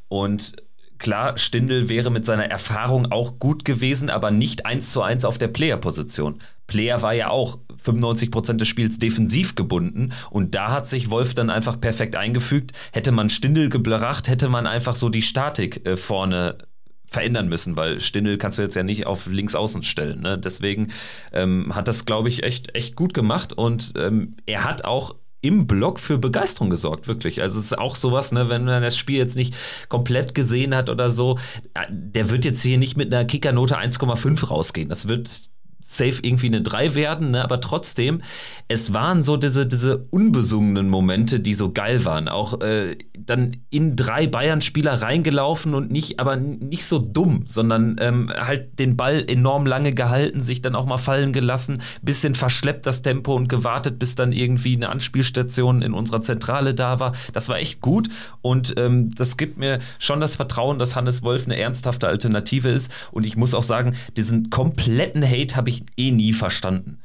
[0.08, 0.56] Und
[1.02, 5.36] Klar, Stindl wäre mit seiner Erfahrung auch gut gewesen, aber nicht eins zu eins auf
[5.36, 6.38] der Player-Position.
[6.72, 11.34] Player war ja auch 95 Prozent des Spiels defensiv gebunden und da hat sich Wolf
[11.34, 12.72] dann einfach perfekt eingefügt.
[12.94, 16.56] Hätte man Stindl gebracht, hätte man einfach so die Statik äh, vorne
[17.04, 20.22] verändern müssen, weil Stindl kannst du jetzt ja nicht auf links außen stellen.
[20.22, 20.38] Ne?
[20.38, 20.88] Deswegen
[21.34, 25.66] ähm, hat das, glaube ich, echt, echt gut gemacht und ähm, er hat auch im
[25.66, 27.42] Blog für Begeisterung gesorgt, wirklich.
[27.42, 29.54] Also es ist auch sowas, ne, wenn man das Spiel jetzt nicht
[29.90, 31.36] komplett gesehen hat oder so,
[31.74, 34.88] äh, der wird jetzt hier nicht mit einer Kickernote 1,5 rausgehen.
[34.88, 35.50] Das wird
[35.82, 37.44] safe irgendwie eine 3 werden, ne?
[37.44, 38.22] aber trotzdem,
[38.68, 42.28] es waren so diese, diese unbesungenen Momente, die so geil waren.
[42.28, 48.30] Auch äh, dann in drei Bayern-Spieler reingelaufen und nicht, aber nicht so dumm, sondern ähm,
[48.34, 53.02] halt den Ball enorm lange gehalten, sich dann auch mal fallen gelassen, bisschen verschleppt das
[53.02, 57.12] Tempo und gewartet, bis dann irgendwie eine Anspielstation in unserer Zentrale da war.
[57.32, 58.08] Das war echt gut
[58.40, 62.92] und ähm, das gibt mir schon das Vertrauen, dass Hannes Wolf eine ernsthafte Alternative ist.
[63.12, 67.02] Und ich muss auch sagen, diesen kompletten Hate habe ich eh nie verstanden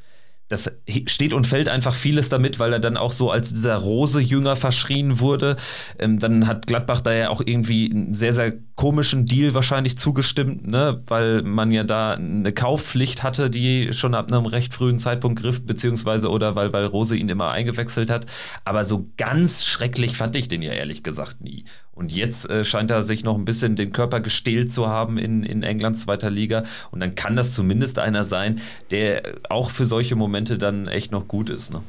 [0.50, 0.72] das
[1.08, 5.20] steht und fällt einfach vieles damit, weil er dann auch so als dieser Rose-Jünger verschrien
[5.20, 5.58] wurde.
[6.00, 10.68] Ähm, dann hat Gladbach da ja auch irgendwie einen sehr, sehr komischen Deal wahrscheinlich zugestimmt,
[10.68, 11.02] ne?
[11.08, 15.66] weil man ja da eine Kaufpflicht hatte, die schon ab einem recht frühen Zeitpunkt griff,
[15.66, 18.28] beziehungsweise oder weil, weil Rose ihn immer eingewechselt hat.
[18.66, 21.66] Aber so ganz schrecklich fand ich den ja ehrlich gesagt nie.
[21.92, 25.42] Und jetzt äh, scheint er sich noch ein bisschen den Körper gestählt zu haben in,
[25.42, 26.64] in Englands zweiter Liga.
[26.92, 28.62] Und dann kann das zumindest einer sein,
[28.92, 31.74] der auch für solche Momente dann echt noch gut ist.
[31.74, 31.82] Ne?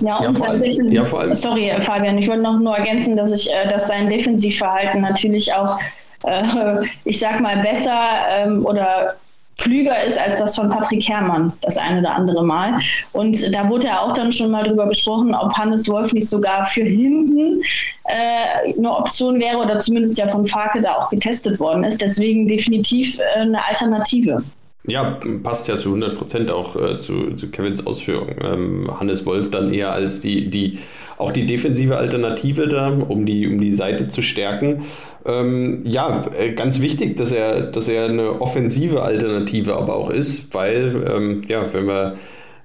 [0.00, 1.34] Ja, und ja, sein allem, ja, vor allem.
[1.34, 5.78] Sorry, Fabian, ich wollte noch nur ergänzen, dass ich, äh, dass sein Defensivverhalten natürlich auch,
[6.24, 7.98] äh, ich sag mal, besser
[8.30, 9.16] ähm, oder
[9.58, 12.78] klüger ist als das von Patrick Herrmann das eine oder andere Mal.
[13.12, 16.66] Und da wurde ja auch dann schon mal drüber gesprochen, ob Hannes Wolf nicht sogar
[16.66, 17.62] für hinten
[18.04, 22.00] äh, eine Option wäre oder zumindest ja von Farke da auch getestet worden ist.
[22.00, 24.42] Deswegen definitiv äh, eine Alternative.
[24.88, 28.36] Ja, passt ja zu 100 Prozent auch äh, zu, zu Kevins Ausführungen.
[28.40, 30.78] Ähm, Hannes Wolf dann eher als die, die,
[31.18, 34.84] auch die defensive Alternative da, um die, um die Seite zu stärken.
[35.24, 40.54] Ähm, ja, äh, ganz wichtig, dass er, dass er eine offensive Alternative aber auch ist,
[40.54, 42.16] weil, ähm, ja, wenn wir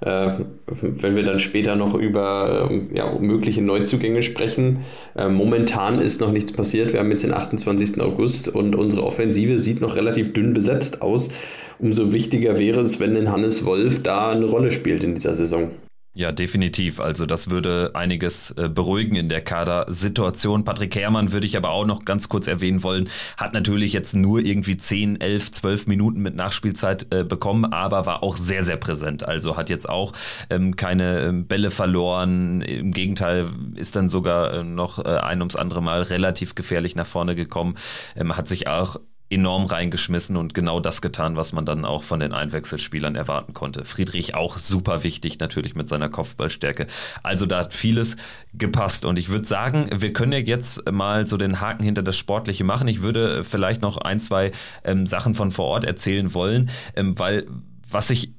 [0.02, 4.80] wenn wir dann später noch über äh, ja, mögliche Neuzugänge sprechen.
[5.16, 6.93] Äh, momentan ist noch nichts passiert.
[6.93, 8.02] Wir haben jetzt den 28.
[8.02, 11.30] August und unsere Offensive sieht noch relativ dünn besetzt aus.
[11.78, 15.72] Umso wichtiger wäre es, wenn den Hannes Wolf da eine Rolle spielt in dieser Saison.
[16.14, 16.99] Ja, definitiv.
[16.99, 20.66] Also das würde einiges äh, beruhigen in der Kadersituation.
[20.66, 23.07] Patrick Herrmann würde ich aber auch noch ganz kurz erwähnen wollen,
[23.38, 28.24] hat natürlich jetzt nur irgendwie 10, 11, 12 Minuten mit Nachspielzeit äh, bekommen, aber war
[28.24, 29.26] auch sehr, sehr präsent.
[29.26, 30.12] Also hat jetzt auch
[30.49, 32.59] ähm, keine ähm, Bälle verloren.
[32.59, 37.36] Im Gegenteil ist dann sogar äh, noch ein ums andere Mal relativ gefährlich nach vorne
[37.36, 37.76] gekommen.
[38.18, 38.97] Ähm, hat sich auch
[39.32, 43.86] enorm reingeschmissen und genau das getan, was man dann auch von den Einwechselspielern erwarten konnte.
[43.86, 46.88] Friedrich auch super wichtig natürlich mit seiner Kopfballstärke.
[47.23, 48.17] Also da hat vieles
[48.53, 52.17] gepasst und ich würde sagen, wir können ja jetzt mal so den Haken hinter das
[52.17, 52.88] Sportliche machen.
[52.88, 54.51] Ich würde vielleicht noch ein, zwei
[54.84, 57.47] ähm, Sachen von vor Ort erzählen wollen, ähm, weil
[57.89, 58.34] was ich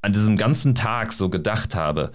[0.00, 2.12] an diesem ganzen Tag so gedacht habe,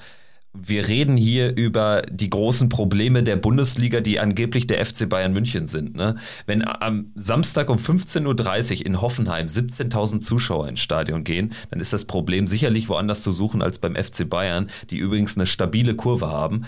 [0.53, 5.65] wir reden hier über die großen Probleme der Bundesliga, die angeblich der FC Bayern München
[5.65, 5.95] sind.
[5.95, 6.15] Ne?
[6.45, 11.91] Wenn am Samstag um 15.30 Uhr in Hoffenheim 17.000 Zuschauer ins Stadion gehen, dann ist
[11.91, 16.27] das Problem sicherlich woanders zu suchen als beim FC Bayern, die übrigens eine stabile Kurve
[16.27, 16.65] haben.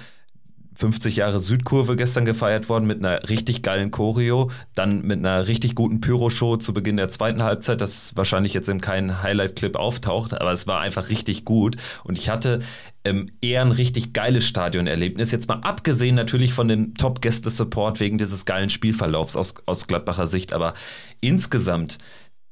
[0.76, 5.76] 50 Jahre Südkurve gestern gefeiert worden mit einer richtig geilen Choreo, dann mit einer richtig
[5.76, 10.52] guten Pyro-Show zu Beginn der zweiten Halbzeit, das wahrscheinlich jetzt in keinem Highlight-Clip auftaucht, aber
[10.52, 11.78] es war einfach richtig gut.
[12.04, 12.60] Und ich hatte
[13.06, 18.46] ähm, eher ein richtig geiles Stadionerlebnis, jetzt mal abgesehen natürlich von dem Top-Gäste-Support wegen dieses
[18.46, 20.74] geilen Spielverlaufs aus, aus Gladbacher Sicht, aber
[21.22, 21.98] insgesamt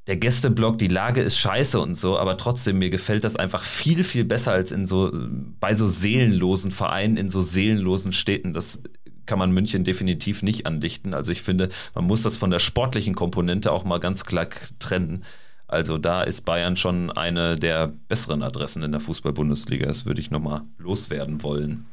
[0.08, 4.04] der Gästeblock, die Lage ist scheiße und so, aber trotzdem, mir gefällt das einfach viel,
[4.04, 5.12] viel besser als in so,
[5.60, 8.54] bei so seelenlosen Vereinen, in so seelenlosen Städten.
[8.54, 8.84] Das
[9.26, 11.14] kann man München definitiv nicht andichten.
[11.14, 14.48] Also ich finde, man muss das von der sportlichen Komponente auch mal ganz klar
[14.80, 15.24] trennen.
[15.68, 19.88] Also da ist Bayern schon eine der besseren Adressen in der Fußball-Bundesliga.
[19.88, 21.86] Das würde ich nochmal loswerden wollen.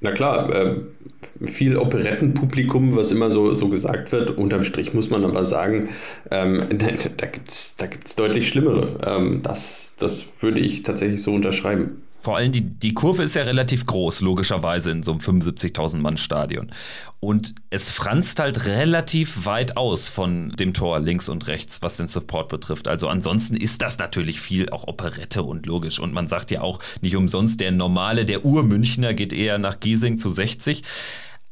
[0.00, 0.76] Na klar, äh,
[1.44, 4.30] viel Operettenpublikum, was immer so, so gesagt wird.
[4.30, 5.88] Unterm Strich muss man aber sagen,
[6.30, 6.64] ähm,
[7.16, 8.98] da gibt es da gibt's deutlich schlimmere.
[9.04, 12.02] Ähm, das, das würde ich tatsächlich so unterschreiben.
[12.26, 16.16] Vor allem die, die Kurve ist ja relativ groß, logischerweise in so einem 75.000 Mann
[16.16, 16.72] Stadion.
[17.20, 22.08] Und es franzt halt relativ weit aus von dem Tor links und rechts, was den
[22.08, 22.88] Support betrifft.
[22.88, 26.00] Also ansonsten ist das natürlich viel auch Operette und logisch.
[26.00, 30.18] Und man sagt ja auch nicht umsonst, der normale, der Urmünchner geht eher nach Giesing
[30.18, 30.82] zu 60.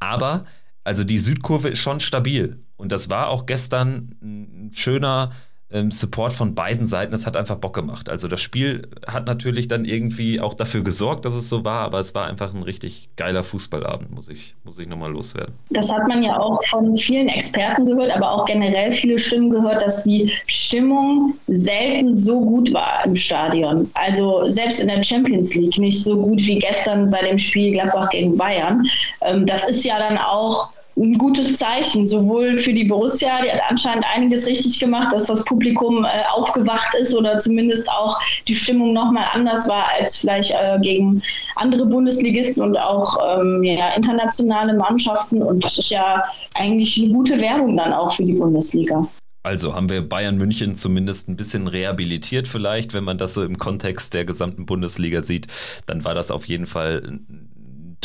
[0.01, 0.45] Aber
[0.83, 2.65] also die Südkurve ist schon stabil.
[2.75, 5.31] Und das war auch gestern ein schöner
[5.75, 7.15] ähm, Support von beiden Seiten.
[7.15, 8.09] Es hat einfach Bock gemacht.
[8.09, 11.99] Also das Spiel hat natürlich dann irgendwie auch dafür gesorgt, dass es so war, aber
[11.99, 15.55] es war einfach ein richtig geiler Fußballabend, muss ich, muss ich nochmal loswerden.
[15.71, 19.83] Das hat man ja auch von vielen Experten gehört, aber auch generell viele Stimmen gehört,
[19.83, 23.91] dass die Stimmung selten so gut war im Stadion.
[23.95, 28.11] Also selbst in der Champions League nicht so gut wie gestern bei dem Spiel Gladbach
[28.11, 28.87] gegen Bayern.
[29.23, 33.61] Ähm, das ist ja dann auch ein gutes Zeichen, sowohl für die Borussia, die hat
[33.69, 38.93] anscheinend einiges richtig gemacht, dass das Publikum äh, aufgewacht ist oder zumindest auch die Stimmung
[38.93, 41.23] nochmal anders war als vielleicht äh, gegen
[41.57, 45.43] andere Bundesligisten und auch ähm, ja, internationale Mannschaften.
[45.43, 46.23] Und das ist ja
[46.55, 49.07] eigentlich eine gute Werbung dann auch für die Bundesliga.
[49.43, 53.59] Also haben wir Bayern München zumindest ein bisschen rehabilitiert vielleicht, wenn man das so im
[53.59, 55.49] Kontext der gesamten Bundesliga sieht,
[55.85, 57.21] dann war das auf jeden Fall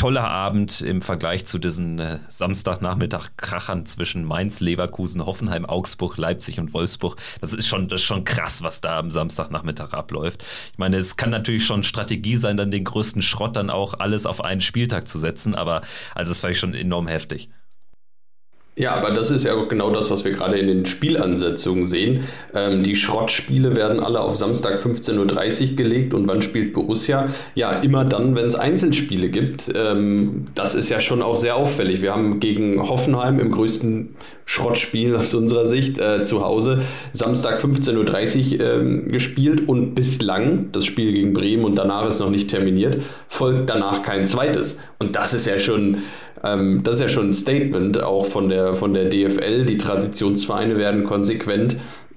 [0.00, 6.72] toller Abend im Vergleich zu diesen äh, Samstagnachmittag-Krachern zwischen Mainz, Leverkusen, Hoffenheim, Augsburg, Leipzig und
[6.72, 7.20] Wolfsburg.
[7.42, 10.42] Das ist schon, das ist schon krass, was da am Samstagnachmittag abläuft.
[10.72, 14.24] Ich meine, es kann natürlich schon Strategie sein, dann den größten Schrott dann auch alles
[14.24, 15.82] auf einen Spieltag zu setzen, aber
[16.14, 17.50] also es war schon enorm heftig.
[18.76, 22.24] Ja, aber das ist ja genau das, was wir gerade in den Spielansetzungen sehen.
[22.54, 27.26] Ähm, die Schrottspiele werden alle auf Samstag 15.30 Uhr gelegt und wann spielt Borussia?
[27.54, 29.70] Ja, immer dann, wenn es Einzelspiele gibt.
[29.74, 32.00] Ähm, das ist ja schon auch sehr auffällig.
[32.00, 34.14] Wir haben gegen Hoffenheim im größten
[34.46, 40.86] Schrottspiel aus unserer Sicht äh, zu Hause Samstag 15.30 Uhr ähm, gespielt und bislang, das
[40.86, 44.80] Spiel gegen Bremen und danach ist noch nicht terminiert, folgt danach kein zweites.
[44.98, 45.98] Und das ist ja schon
[46.42, 49.66] ähm, das ist ja schon ein Statement auch von der, von der DFL.
[49.66, 51.76] Die Traditionsvereine werden konsequent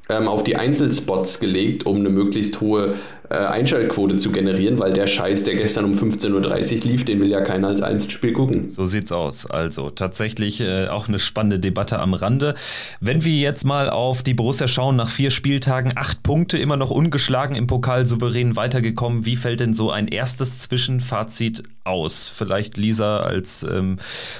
[0.10, 2.96] ähm, auf die Einzelspots gelegt, um eine möglichst hohe
[3.30, 6.34] äh, Einschaltquote zu generieren, weil der Scheiß, der gestern um 15.30
[6.78, 8.70] Uhr lief, den will ja keiner als Einzelspiel gucken.
[8.70, 9.46] So sieht's aus.
[9.46, 12.54] Also tatsächlich äh, auch eine spannende Debatte am Rande.
[13.00, 16.92] Wenn wir jetzt mal auf die Borussia schauen, nach vier Spieltagen, acht Punkte, immer noch
[16.92, 19.26] ungeschlagen im Pokal souverän weitergekommen.
[19.26, 22.28] Wie fällt denn so ein erstes Zwischenfazit aus?
[22.28, 23.98] Vielleicht Lisa als ähm,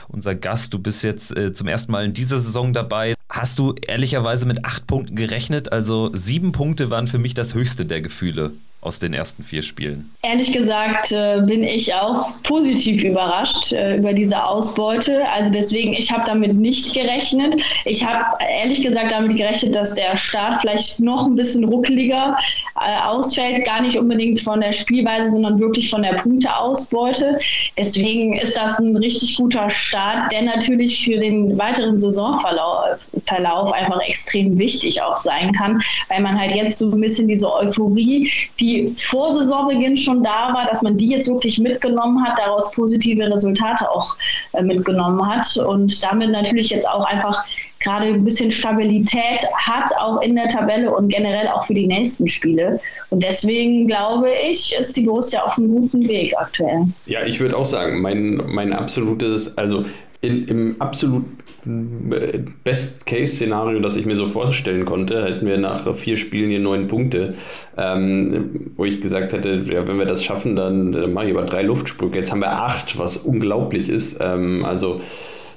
[0.10, 3.16] unser Gast, du bist jetzt äh, zum ersten Mal in dieser Saison dabei.
[3.34, 5.72] Hast du ehrlicherweise mit acht Punkten gerechnet?
[5.72, 8.54] Also sieben Punkte waren für mich das höchste der Gefühle
[8.84, 10.12] aus den ersten vier Spielen?
[10.22, 15.28] Ehrlich gesagt äh, bin ich auch positiv überrascht äh, über diese Ausbeute.
[15.30, 17.56] Also deswegen, ich habe damit nicht gerechnet.
[17.86, 22.38] Ich habe ehrlich gesagt damit gerechnet, dass der Start vielleicht noch ein bisschen ruckeliger
[22.80, 23.66] äh, ausfällt.
[23.66, 27.38] Gar nicht unbedingt von der Spielweise, sondern wirklich von der Punkteausbeute.
[27.78, 34.02] Deswegen ist das ein richtig guter Start, der natürlich für den weiteren Saisonverlauf Verlauf einfach
[34.08, 38.30] extrem wichtig auch sein kann, weil man halt jetzt so ein bisschen diese Euphorie,
[38.60, 43.32] die vor Saisonbeginn schon da war, dass man die jetzt wirklich mitgenommen hat, daraus positive
[43.32, 44.16] Resultate auch
[44.54, 47.44] äh, mitgenommen hat und damit natürlich jetzt auch einfach
[47.84, 52.28] gerade ein bisschen Stabilität hat, auch in der Tabelle und generell auch für die nächsten
[52.28, 52.80] Spiele.
[53.10, 56.88] Und deswegen glaube ich, ist die Borussia auf einem guten Weg aktuell.
[57.06, 59.84] Ja, ich würde auch sagen, mein, mein absolutes, also
[60.22, 61.26] in, im absolut
[61.66, 67.36] Best-Case-Szenario, das ich mir so vorstellen konnte, hätten wir nach vier Spielen hier neun Punkte,
[67.78, 71.46] ähm, wo ich gesagt hätte, ja, wenn wir das schaffen, dann, dann mache ich aber
[71.46, 72.18] drei Luftsprünge.
[72.18, 74.20] Jetzt haben wir acht, was unglaublich ist.
[74.22, 75.00] Ähm, also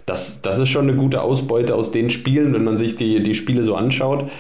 [0.07, 3.35] das, das ist schon eine gute Ausbeute aus den Spielen, wenn man sich die, die
[3.35, 4.31] Spiele so anschaut.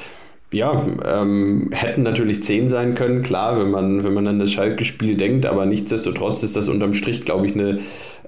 [0.52, 5.16] Ja, ähm, hätten natürlich zehn sein können, klar, wenn man, wenn man an das Schalke-Spiel
[5.16, 7.80] denkt, aber nichtsdestotrotz ist das unterm Strich, glaube ich, eine,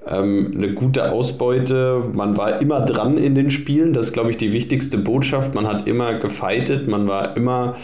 [0.07, 2.03] ähm, eine gute Ausbeute.
[2.13, 5.55] Man war immer dran in den Spielen, das ist, glaube ich, die wichtigste Botschaft.
[5.55, 7.75] Man hat immer gefeitet, man war immer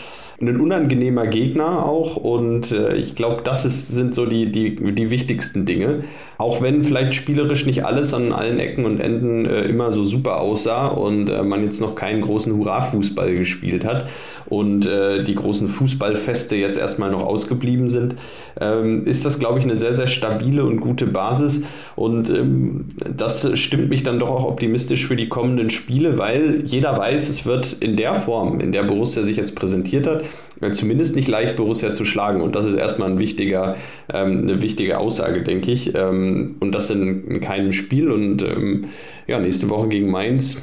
[0.42, 5.10] ein unangenehmer Gegner auch und äh, ich glaube, das ist, sind so die, die, die
[5.10, 6.04] wichtigsten Dinge.
[6.38, 10.42] Auch wenn vielleicht spielerisch nicht alles an allen Ecken und Enden äh, immer so super
[10.42, 14.10] aussah und äh, man jetzt noch keinen großen Hurra-Fußball gespielt hat
[14.48, 18.16] und äh, die großen Fußballfeste jetzt erstmal noch ausgeblieben sind,
[18.60, 21.64] ähm, ist das, glaube ich, eine sehr, sehr stabile und gute Basis
[21.96, 26.98] und ähm, das stimmt mich dann doch auch optimistisch für die kommenden Spiele, weil jeder
[26.98, 30.25] weiß, es wird in der Form, in der Borussia sich jetzt präsentiert hat,
[30.72, 32.42] zumindest nicht leicht Borussia zu schlagen.
[32.42, 33.76] Und das ist erstmal ein wichtiger,
[34.14, 35.94] ähm, eine wichtige Aussage, denke ich.
[35.96, 38.12] Ähm, und das in, in, keinem Spiel.
[38.12, 38.86] Und ähm,
[39.28, 40.62] ja, nächste Woche gegen Mainz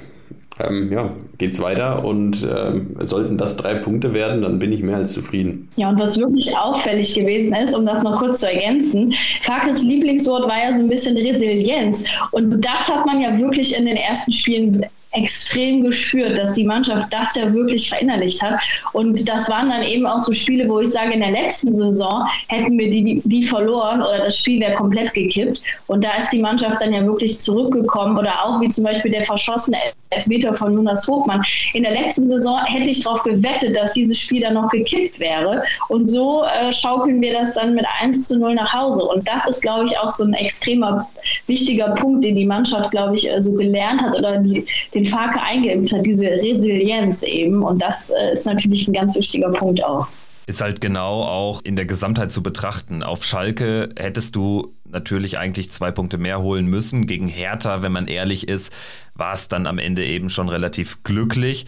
[0.61, 4.97] ähm, ja, es weiter und ähm, sollten das drei Punkte werden, dann bin ich mehr
[4.97, 5.69] als zufrieden.
[5.77, 10.49] Ja, und was wirklich auffällig gewesen ist, um das noch kurz zu ergänzen, Kakes Lieblingswort
[10.49, 12.05] war ja so ein bisschen Resilienz.
[12.31, 17.13] Und das hat man ja wirklich in den ersten Spielen extrem gespürt, dass die Mannschaft
[17.13, 18.61] das ja wirklich verinnerlicht hat.
[18.93, 22.27] Und das waren dann eben auch so Spiele, wo ich sage, in der letzten Saison
[22.49, 25.63] hätten wir die, die verloren oder das Spiel wäre komplett gekippt.
[25.87, 28.19] Und da ist die Mannschaft dann ja wirklich zurückgekommen.
[28.19, 29.79] Oder auch wie zum Beispiel der verschossene
[30.13, 31.43] Elfmeter von Jonas Hofmann.
[31.75, 35.63] In der letzten Saison hätte ich darauf gewettet, dass dieses Spiel dann noch gekippt wäre.
[35.89, 39.03] Und so äh, schaukeln wir das dann mit 1 zu 0 nach Hause.
[39.03, 41.09] Und das ist, glaube ich, auch so ein extremer
[41.47, 45.41] wichtiger Punkt, den die Mannschaft, glaube ich, äh, so gelernt hat oder die, den Farke
[45.41, 47.63] eingeimpft hat, diese Resilienz eben.
[47.63, 50.07] Und das äh, ist natürlich ein ganz wichtiger Punkt auch
[50.47, 53.03] ist halt genau auch in der Gesamtheit zu betrachten.
[53.03, 57.07] Auf Schalke hättest du natürlich eigentlich zwei Punkte mehr holen müssen.
[57.07, 58.73] Gegen Hertha, wenn man ehrlich ist,
[59.15, 61.67] war es dann am Ende eben schon relativ glücklich,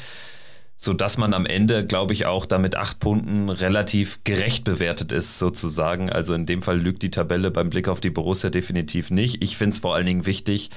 [0.76, 5.38] sodass man am Ende, glaube ich, auch da mit acht Punkten relativ gerecht bewertet ist,
[5.38, 6.10] sozusagen.
[6.10, 9.42] Also in dem Fall lügt die Tabelle beim Blick auf die Borussia definitiv nicht.
[9.42, 10.70] Ich finde es vor allen Dingen wichtig,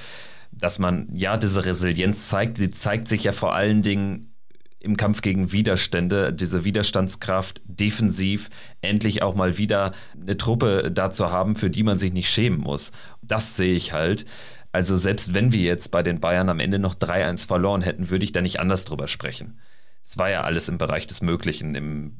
[0.52, 2.56] dass man ja diese Resilienz zeigt.
[2.56, 4.34] Sie zeigt sich ja vor allen Dingen
[4.80, 8.48] im Kampf gegen Widerstände, diese Widerstandskraft defensiv,
[8.80, 12.92] endlich auch mal wieder eine Truppe dazu haben, für die man sich nicht schämen muss.
[13.22, 14.24] Das sehe ich halt.
[14.70, 18.24] Also selbst wenn wir jetzt bei den Bayern am Ende noch 3-1 verloren hätten, würde
[18.24, 19.58] ich da nicht anders drüber sprechen.
[20.04, 22.16] Es war ja alles im Bereich des Möglichen, im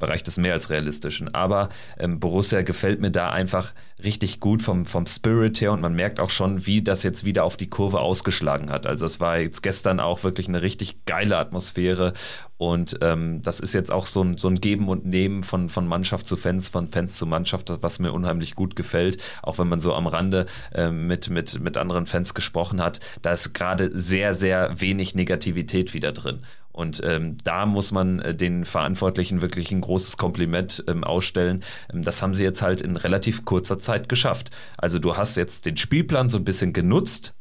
[0.00, 1.32] Bereich des mehr als realistischen.
[1.32, 3.72] Aber ähm, Borussia gefällt mir da einfach
[4.02, 7.44] richtig gut vom, vom Spirit her und man merkt auch schon, wie das jetzt wieder
[7.44, 8.86] auf die Kurve ausgeschlagen hat.
[8.86, 12.14] Also es war jetzt gestern auch wirklich eine richtig geile Atmosphäre
[12.60, 15.86] und ähm, das ist jetzt auch so ein, so ein Geben und Nehmen von, von
[15.86, 19.16] Mannschaft zu Fans, von Fans zu Mannschaft, was mir unheimlich gut gefällt.
[19.42, 20.44] Auch wenn man so am Rande
[20.74, 25.94] äh, mit, mit, mit anderen Fans gesprochen hat, da ist gerade sehr, sehr wenig Negativität
[25.94, 26.40] wieder drin.
[26.80, 31.62] Und ähm, da muss man äh, den Verantwortlichen wirklich ein großes Kompliment ähm, ausstellen.
[31.92, 34.50] Ähm, das haben sie jetzt halt in relativ kurzer Zeit geschafft.
[34.78, 37.34] Also du hast jetzt den Spielplan so ein bisschen genutzt.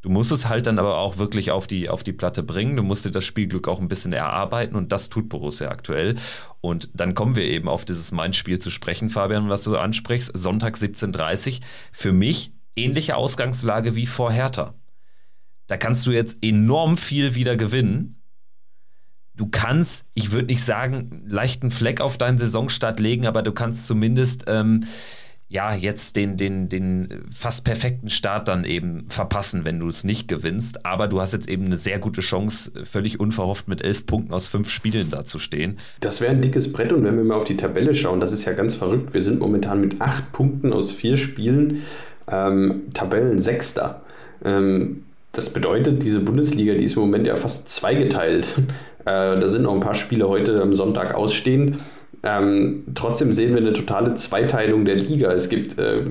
[0.00, 2.74] Du musst es halt dann aber auch wirklich auf die, auf die Platte bringen.
[2.74, 6.16] Du musst dir das Spielglück auch ein bisschen erarbeiten und das tut Borussia aktuell.
[6.60, 10.32] Und dann kommen wir eben auf dieses Mainz-Spiel zu sprechen, Fabian, was du ansprichst.
[10.34, 11.66] Sonntag 17.30 Uhr.
[11.92, 14.74] Für mich ähnliche Ausgangslage wie vor Hertha.
[15.68, 18.17] Da kannst du jetzt enorm viel wieder gewinnen
[19.38, 23.86] du kannst, ich würde nicht sagen, leichten Fleck auf deinen Saisonstart legen, aber du kannst
[23.86, 24.84] zumindest ähm,
[25.48, 30.28] ja jetzt den, den, den fast perfekten Start dann eben verpassen, wenn du es nicht
[30.28, 30.84] gewinnst.
[30.84, 34.48] Aber du hast jetzt eben eine sehr gute Chance, völlig unverhofft mit elf Punkten aus
[34.48, 35.78] fünf Spielen dazustehen.
[36.00, 38.44] Das wäre ein dickes Brett und wenn wir mal auf die Tabelle schauen, das ist
[38.44, 39.14] ja ganz verrückt.
[39.14, 41.82] Wir sind momentan mit acht Punkten aus vier Spielen
[42.30, 44.02] ähm, Tabellensechster.
[44.44, 45.04] Ähm,
[45.38, 48.46] das bedeutet, diese Bundesliga, die ist im Moment ja fast zweigeteilt.
[49.04, 51.78] Äh, da sind noch ein paar Spiele heute am Sonntag ausstehend.
[52.22, 55.32] Ähm, trotzdem sehen wir eine totale Zweiteilung der Liga.
[55.32, 56.02] Es gibt äh,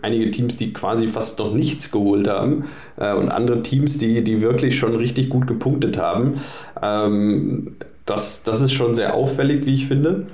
[0.00, 2.64] einige Teams, die quasi fast noch nichts geholt haben
[2.96, 6.40] äh, und andere Teams, die, die wirklich schon richtig gut gepunktet haben.
[6.80, 7.76] Ähm,
[8.06, 10.28] das, das ist schon sehr auffällig, wie ich finde.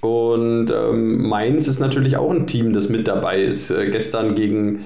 [0.00, 3.70] Und ähm, Mainz ist natürlich auch ein Team, das mit dabei ist.
[3.70, 4.80] Äh, gestern gegen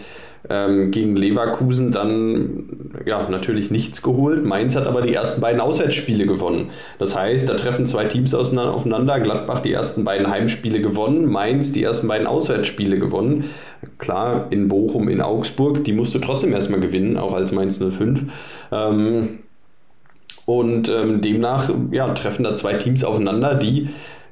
[0.48, 4.44] ähm, gegen Leverkusen dann ja natürlich nichts geholt.
[4.44, 6.70] Mainz hat aber die ersten beiden Auswärtsspiele gewonnen.
[6.98, 9.20] Das heißt, da treffen zwei Teams aufeinander.
[9.20, 13.44] Gladbach die ersten beiden Heimspiele gewonnen, Mainz die ersten beiden Auswärtsspiele gewonnen.
[13.98, 18.24] Klar, in Bochum, in Augsburg, die musst du trotzdem erstmal gewinnen, auch als Mainz 05.
[18.72, 19.38] Ähm,
[20.44, 23.88] und ähm, demnach ja, treffen da zwei Teams aufeinander, die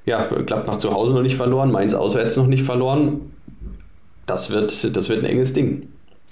[0.06, 3.32] ja, Gladbach zu Hause noch nicht verloren, Mainz auswärts noch nicht verloren.
[4.26, 5.89] Das wird, das wird ein enges Ding.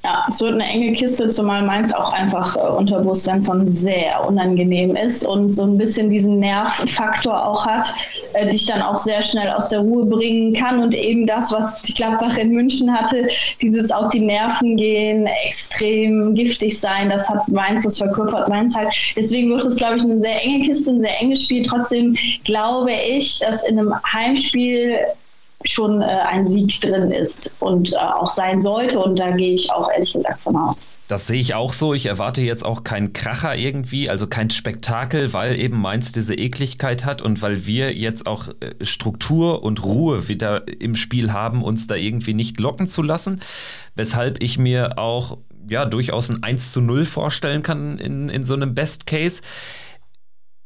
[0.09, 4.27] Ja, es wird eine enge Kiste, zumal Mainz auch einfach äh, unter Bo Svensson sehr
[4.27, 7.95] unangenehm ist und so ein bisschen diesen Nervfaktor auch hat,
[8.33, 11.83] äh, dich dann auch sehr schnell aus der Ruhe bringen kann und eben das, was
[11.83, 13.29] die Gladbach in München hatte,
[13.61, 18.89] dieses auf die Nerven gehen, extrem giftig sein, das hat Mainz, das verkörpert Mainz halt.
[19.15, 21.63] Deswegen wird es, glaube ich, eine sehr enge Kiste, ein sehr enges Spiel.
[21.67, 25.01] Trotzdem glaube ich, dass in einem Heimspiel
[25.65, 28.99] schon äh, ein Sieg drin ist und äh, auch sein sollte.
[28.99, 30.89] Und da gehe ich auch ehrlich gesagt von aus.
[31.09, 31.95] Das sehe ich auch so.
[31.95, 37.05] Ich erwarte jetzt auch keinen Kracher irgendwie, also kein Spektakel, weil eben Mainz diese Ekligkeit
[37.05, 41.87] hat und weil wir jetzt auch äh, Struktur und Ruhe wieder im Spiel haben, uns
[41.87, 43.41] da irgendwie nicht locken zu lassen.
[43.97, 45.39] Weshalb ich mir auch
[45.69, 49.43] ja durchaus ein 1 zu 0 vorstellen kann in, in so einem Best Case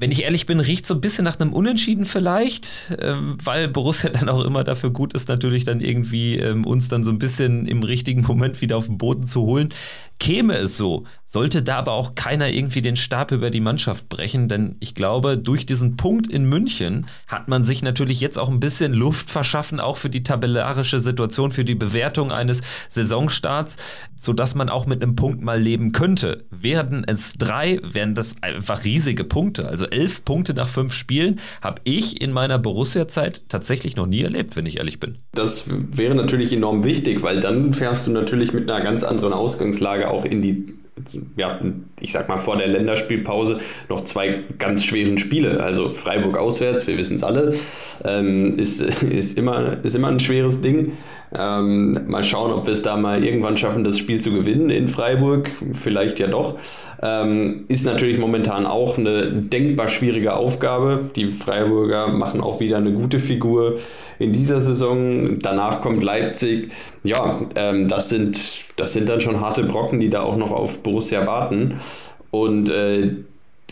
[0.02, 4.10] wenn ich ehrlich bin, riecht so ein bisschen nach einem Unentschieden vielleicht, ähm, weil Borussia
[4.10, 7.68] dann auch immer dafür gut ist, natürlich dann irgendwie ähm, uns dann so ein bisschen
[7.68, 9.72] im richtigen Moment wieder auf den Boden zu holen.
[10.22, 14.46] Käme es so, sollte da aber auch keiner irgendwie den Stab über die Mannschaft brechen,
[14.46, 18.60] denn ich glaube, durch diesen Punkt in München hat man sich natürlich jetzt auch ein
[18.60, 23.78] bisschen Luft verschaffen, auch für die tabellarische Situation, für die Bewertung eines Saisonstarts,
[24.16, 26.44] sodass man auch mit einem Punkt mal leben könnte.
[26.50, 29.66] Werden es drei, wären das einfach riesige Punkte.
[29.66, 34.54] Also elf Punkte nach fünf Spielen habe ich in meiner Borussia-Zeit tatsächlich noch nie erlebt,
[34.54, 35.18] wenn ich ehrlich bin.
[35.32, 40.11] Das wäre natürlich enorm wichtig, weil dann fährst du natürlich mit einer ganz anderen Ausgangslage
[40.12, 40.74] auch in die
[41.36, 41.58] wir
[42.00, 43.58] ich sag mal, vor der Länderspielpause
[43.88, 45.62] noch zwei ganz schweren Spiele.
[45.62, 47.54] Also Freiburg auswärts, wir wissen es alle,
[48.04, 50.92] ähm, ist, ist, immer, ist immer ein schweres Ding.
[51.38, 54.88] Ähm, mal schauen, ob wir es da mal irgendwann schaffen, das Spiel zu gewinnen in
[54.88, 55.50] Freiburg.
[55.72, 56.58] Vielleicht ja doch.
[57.02, 61.10] Ähm, ist natürlich momentan auch eine denkbar schwierige Aufgabe.
[61.16, 63.76] Die Freiburger machen auch wieder eine gute Figur
[64.18, 65.38] in dieser Saison.
[65.40, 66.70] Danach kommt Leipzig.
[67.02, 70.82] Ja, ähm, das, sind, das sind dann schon harte Brocken, die da auch noch auf
[70.82, 71.80] Borussia warten.
[72.30, 73.16] Und äh,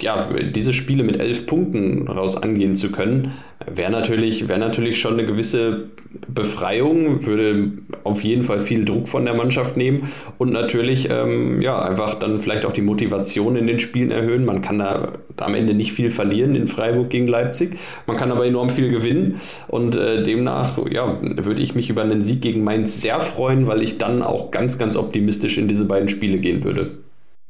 [0.03, 3.33] ja, diese Spiele mit elf Punkten raus angehen zu können,
[3.67, 5.91] wäre natürlich, wär natürlich schon eine gewisse
[6.29, 7.73] Befreiung, würde
[8.03, 12.41] auf jeden Fall viel Druck von der Mannschaft nehmen und natürlich ähm, ja, einfach dann
[12.41, 14.45] vielleicht auch die Motivation in den Spielen erhöhen.
[14.45, 17.77] Man kann da am Ende nicht viel verlieren in Freiburg gegen Leipzig,
[18.07, 22.23] man kann aber enorm viel gewinnen und äh, demnach ja, würde ich mich über einen
[22.23, 26.09] Sieg gegen Mainz sehr freuen, weil ich dann auch ganz, ganz optimistisch in diese beiden
[26.09, 26.99] Spiele gehen würde.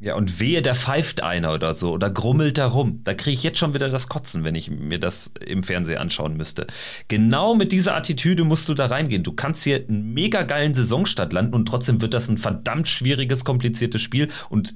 [0.03, 3.03] Ja, und wehe, der pfeift einer oder so oder grummelt da rum.
[3.05, 6.39] Da kriege ich jetzt schon wieder das Kotzen, wenn ich mir das im Fernsehen anschauen
[6.39, 6.67] müsste.
[7.09, 9.23] Genau mit dieser Attitüde musst du da reingehen.
[9.23, 13.45] Du kannst hier einen mega geilen Saisonstart landen und trotzdem wird das ein verdammt schwieriges,
[13.45, 14.29] kompliziertes Spiel.
[14.49, 14.75] Und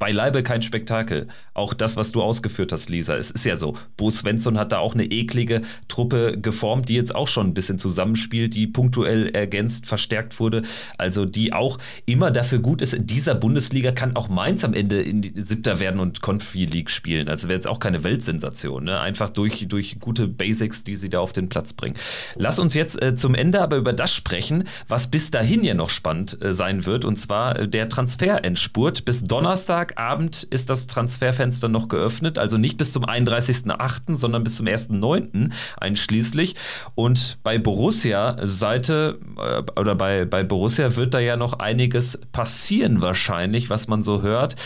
[0.00, 1.28] beileibe kein Spektakel.
[1.54, 3.16] Auch das, was du ausgeführt hast, Lisa.
[3.16, 3.76] Es ist ja so.
[3.96, 7.78] Bo Svensson hat da auch eine eklige Truppe geformt, die jetzt auch schon ein bisschen
[7.78, 10.62] zusammenspielt, die punktuell ergänzt, verstärkt wurde.
[10.96, 12.94] Also die auch immer dafür gut ist.
[12.94, 16.90] In dieser Bundesliga kann auch Mainz am Ende in die Siebter werden und Confi League
[16.90, 17.28] spielen.
[17.28, 18.84] Also wäre jetzt auch keine Weltsensation.
[18.84, 18.98] Ne?
[18.98, 21.94] Einfach durch, durch gute Basics, die sie da auf den Platz bringen.
[22.36, 25.90] Lass uns jetzt äh, zum Ende aber über das sprechen, was bis dahin ja noch
[25.90, 27.04] spannend äh, sein wird.
[27.04, 29.04] Und zwar äh, der Transferendspurt.
[29.04, 34.56] Bis Donnerstag Donnerstagabend ist das Transferfenster noch geöffnet, also nicht bis zum 31.08., sondern bis
[34.56, 35.50] zum 1.09.
[35.78, 36.56] einschließlich.
[36.94, 43.70] Und bei Borussia-Seite äh, oder bei, bei Borussia wird da ja noch einiges passieren wahrscheinlich,
[43.70, 44.56] was man so hört.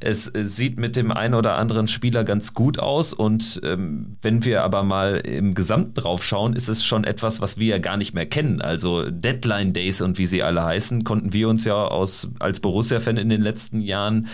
[0.00, 4.62] Es sieht mit dem einen oder anderen Spieler ganz gut aus und ähm, wenn wir
[4.62, 8.14] aber mal im Gesamten drauf schauen, ist es schon etwas, was wir ja gar nicht
[8.14, 8.62] mehr kennen.
[8.62, 13.16] Also Deadline Days und wie sie alle heißen, konnten wir uns ja aus, als Borussia-Fan
[13.16, 14.28] in den letzten Jahren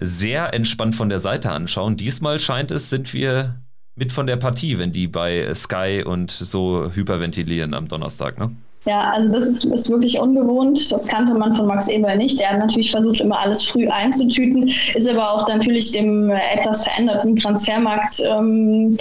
[0.00, 1.96] sehr entspannt von der Seite anschauen.
[1.96, 3.56] Diesmal scheint es, sind wir
[3.94, 8.54] mit von der Partie, wenn die bei Sky und so hyperventilieren am Donnerstag, ne?
[8.84, 10.90] Ja, also das ist, ist wirklich ungewohnt.
[10.90, 12.40] Das kannte man von Max Eber nicht.
[12.40, 17.36] Der hat natürlich versucht, immer alles früh einzutüten, ist aber auch natürlich dem etwas veränderten
[17.36, 18.98] Transfermarkt ähm,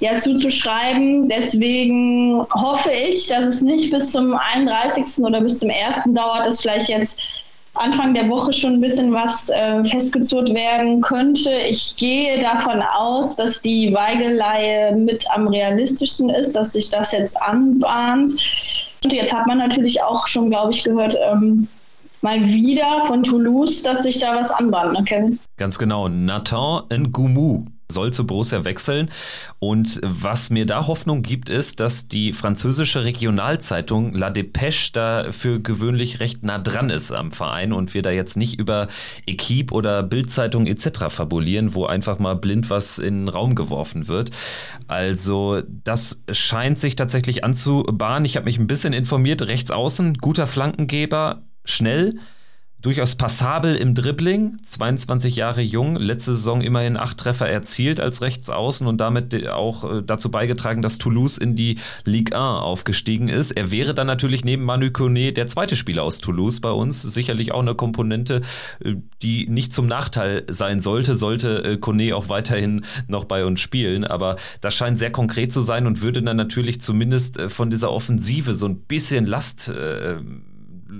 [0.00, 1.28] ja, zuzuschreiben.
[1.28, 5.24] Deswegen hoffe ich, dass es nicht bis zum 31.
[5.24, 6.02] oder bis zum 1.
[6.06, 7.20] dauert, dass vielleicht jetzt
[7.74, 11.50] Anfang der Woche schon ein bisschen was äh, festgezurrt werden könnte.
[11.68, 17.40] Ich gehe davon aus, dass die Weigeleihe mit am realistischsten ist, dass sich das jetzt
[17.40, 18.30] anbahnt.
[19.02, 21.66] Und jetzt hat man natürlich auch schon, glaube ich, gehört, ähm,
[22.20, 25.38] mal wieder von Toulouse, dass sich da was anbahnt, ne?
[25.56, 26.08] Ganz genau.
[26.08, 29.10] Nathan Ngoumu soll zu Borussia wechseln.
[29.58, 35.60] Und was mir da Hoffnung gibt, ist, dass die französische Regionalzeitung La Dépêche da für
[35.60, 38.88] gewöhnlich recht nah dran ist am Verein und wir da jetzt nicht über
[39.26, 41.06] Equipe oder Bildzeitung etc.
[41.08, 44.30] fabulieren, wo einfach mal blind was in den Raum geworfen wird.
[44.88, 48.24] Also das scheint sich tatsächlich anzubahnen.
[48.24, 49.42] Ich habe mich ein bisschen informiert.
[49.42, 52.14] Rechts außen, guter Flankengeber, schnell
[52.82, 58.86] durchaus passabel im Dribbling, 22 Jahre jung, letzte Saison immerhin acht Treffer erzielt als Rechtsaußen
[58.86, 63.52] und damit auch äh, dazu beigetragen, dass Toulouse in die Ligue 1 aufgestiegen ist.
[63.52, 67.52] Er wäre dann natürlich neben Manu Kone der zweite Spieler aus Toulouse bei uns, sicherlich
[67.52, 68.40] auch eine Komponente,
[68.84, 73.60] äh, die nicht zum Nachteil sein sollte, sollte äh, Kone auch weiterhin noch bei uns
[73.60, 77.92] spielen, aber das scheint sehr konkret zu sein und würde dann natürlich zumindest von dieser
[77.92, 79.72] Offensive so ein bisschen Last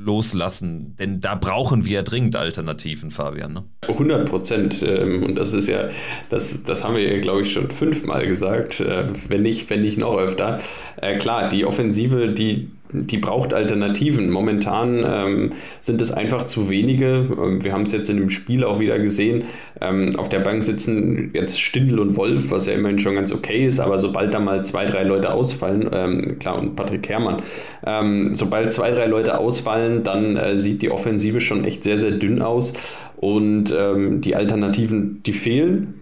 [0.05, 0.97] loslassen?
[0.99, 3.53] Denn da brauchen wir dringend Alternativen, Fabian.
[3.53, 3.65] Ne?
[3.89, 4.83] 100 Prozent.
[4.83, 5.89] Ähm, und das ist ja,
[6.31, 10.17] das, das haben wir glaube ich, schon fünfmal gesagt, äh, wenn nicht, wenn nicht noch
[10.17, 10.61] öfter.
[10.97, 14.31] Äh, klar, die Offensive, die die braucht Alternativen.
[14.31, 17.27] Momentan ähm, sind es einfach zu wenige.
[17.41, 19.45] Ähm, wir haben es jetzt in dem Spiel auch wieder gesehen.
[19.81, 23.67] Ähm, auf der Bank sitzen jetzt Stindl und Wolf, was ja immerhin schon ganz okay
[23.67, 27.43] ist, aber sobald da mal zwei, drei Leute ausfallen, ähm, klar, und Patrick Herrmann,
[27.85, 32.13] ähm, sobald zwei, drei Leute ausfallen, dann äh, sieht die Offensive schon echt sehr, sehr
[32.13, 32.75] dünn aus.
[33.17, 35.95] Und ähm, die Alternativen, die fehlen.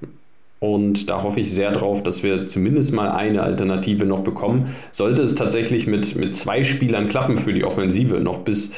[0.61, 4.75] Und da hoffe ich sehr drauf, dass wir zumindest mal eine Alternative noch bekommen.
[4.91, 8.75] Sollte es tatsächlich mit, mit zwei Spielern klappen für die Offensive noch bis,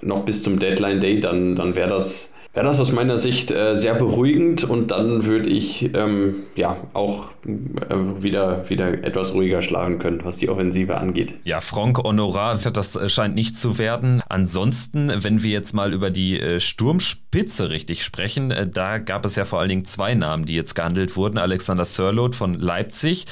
[0.00, 3.76] noch bis zum Deadline Day, dann, dann wäre das wäre das aus meiner Sicht äh,
[3.76, 9.98] sehr beruhigend und dann würde ich ähm, ja auch äh, wieder, wieder etwas ruhiger schlagen
[9.98, 11.34] können, was die Offensive angeht.
[11.42, 14.22] Ja, Franck Honorar, das äh, scheint nicht zu werden.
[14.28, 19.34] Ansonsten, wenn wir jetzt mal über die äh, Sturmspitze richtig sprechen, äh, da gab es
[19.34, 21.38] ja vor allen Dingen zwei Namen, die jetzt gehandelt wurden.
[21.38, 23.26] Alexander Sörloth von Leipzig.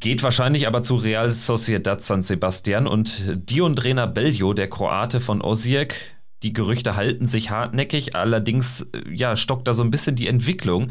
[0.00, 5.42] Geht wahrscheinlich aber zu Real Sociedad San Sebastian und Dion Drena Beljo, der Kroate von
[5.42, 6.14] Osijek,
[6.44, 10.90] die Gerüchte halten sich hartnäckig, allerdings äh, ja, stockt da so ein bisschen die Entwicklung.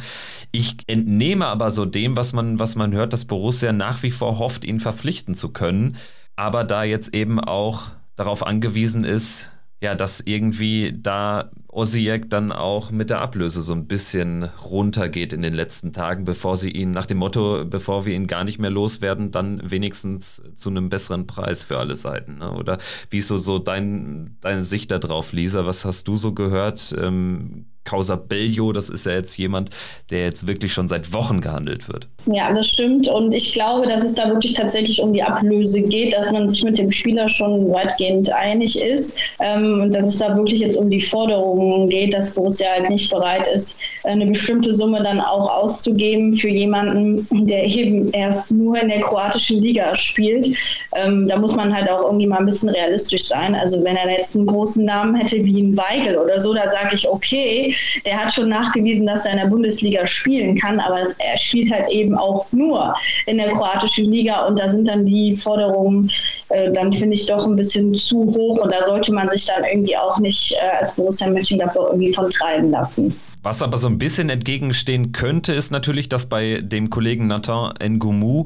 [0.51, 4.39] Ich entnehme aber so dem, was man, was man hört, dass Borussia nach wie vor
[4.39, 5.95] hofft, ihn verpflichten zu können,
[6.36, 9.51] aber da jetzt eben auch darauf angewiesen ist,
[9.82, 15.41] ja, dass irgendwie da Osijek dann auch mit der Ablöse so ein bisschen runtergeht in
[15.41, 18.69] den letzten Tagen, bevor sie ihn nach dem Motto, bevor wir ihn gar nicht mehr
[18.69, 22.38] loswerden, dann wenigstens zu einem besseren Preis für alle Seiten.
[22.38, 22.51] Ne?
[22.51, 22.78] Oder
[23.09, 25.65] wie ist so, so dein, deine Sicht darauf, Lisa?
[25.65, 26.95] Was hast du so gehört?
[26.97, 29.69] Ähm, Causa Bellio, das ist ja jetzt jemand,
[30.09, 32.07] der jetzt wirklich schon seit Wochen gehandelt wird.
[32.25, 33.07] Ja, das stimmt.
[33.07, 36.63] Und ich glaube, dass es da wirklich tatsächlich um die Ablöse geht, dass man sich
[36.63, 40.89] mit dem Spieler schon weitgehend einig ist ähm, und dass es da wirklich jetzt um
[40.89, 46.34] die Forderungen geht, dass Borussia halt nicht bereit ist, eine bestimmte Summe dann auch auszugeben
[46.34, 50.47] für jemanden, der eben erst nur in der kroatischen Liga spielt.
[50.95, 53.55] Ähm, da muss man halt auch irgendwie mal ein bisschen realistisch sein.
[53.55, 56.95] Also wenn er jetzt einen großen Namen hätte wie ein Weigel oder so, da sage
[56.95, 57.72] ich, okay,
[58.03, 61.89] er hat schon nachgewiesen, dass er in der Bundesliga spielen kann, aber er spielt halt
[61.89, 62.95] eben auch nur
[63.26, 66.09] in der kroatischen Liga und da sind dann die Forderungen
[66.53, 69.63] äh, dann finde ich doch ein bisschen zu hoch und da sollte man sich dann
[69.63, 73.15] irgendwie auch nicht äh, als Borussia Mönchengladbach irgendwie von treiben lassen.
[73.41, 78.45] Was aber so ein bisschen entgegenstehen könnte, ist natürlich, dass bei dem Kollegen Nathan Ngoumu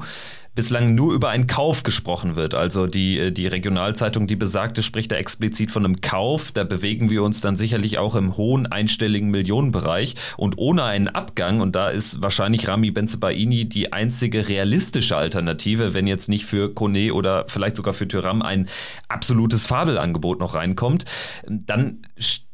[0.57, 2.55] bislang nur über einen Kauf gesprochen wird.
[2.55, 6.51] Also die, äh, die Regionalzeitung, die besagte, spricht da explizit von einem Kauf.
[6.51, 10.15] Da bewegen wir uns dann sicherlich auch im hohen einstelligen Millionenbereich.
[10.35, 16.07] Und ohne einen Abgang, und da ist wahrscheinlich Rami Benzebaini die einzige realistische Alternative, wenn
[16.07, 18.67] jetzt nicht für Kone oder vielleicht sogar für Tyram ein
[19.09, 21.05] absolutes Fabelangebot noch reinkommt,
[21.45, 22.01] dann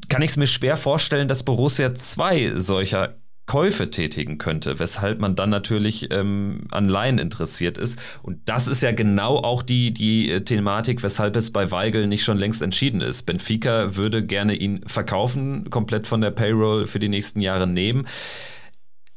[0.09, 3.15] kann ich es mir schwer vorstellen, dass Borussia zwei solcher
[3.45, 7.99] Käufe tätigen könnte, weshalb man dann natürlich ähm, an Laien interessiert ist.
[8.21, 12.23] Und das ist ja genau auch die, die äh, Thematik, weshalb es bei Weigel nicht
[12.23, 13.23] schon längst entschieden ist.
[13.23, 18.07] Benfica würde gerne ihn verkaufen, komplett von der Payroll für die nächsten Jahre nehmen.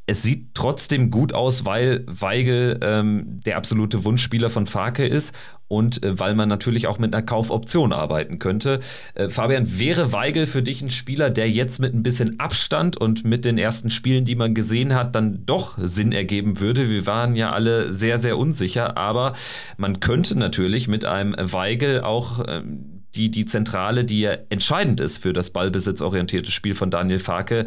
[0.06, 5.34] Es sieht trotzdem gut aus, weil Weigel ähm, der absolute Wunschspieler von Farke ist
[5.68, 8.80] und äh, weil man natürlich auch mit einer Kaufoption arbeiten könnte.
[9.14, 13.24] Äh, Fabian, wäre Weigel für dich ein Spieler, der jetzt mit ein bisschen Abstand und
[13.24, 16.88] mit den ersten Spielen, die man gesehen hat, dann doch Sinn ergeben würde?
[16.88, 19.32] Wir waren ja alle sehr, sehr unsicher, aber
[19.76, 25.22] man könnte natürlich mit einem Weigel auch ähm, die, die Zentrale, die ja entscheidend ist
[25.22, 27.64] für das ballbesitzorientierte Spiel von Daniel Farke,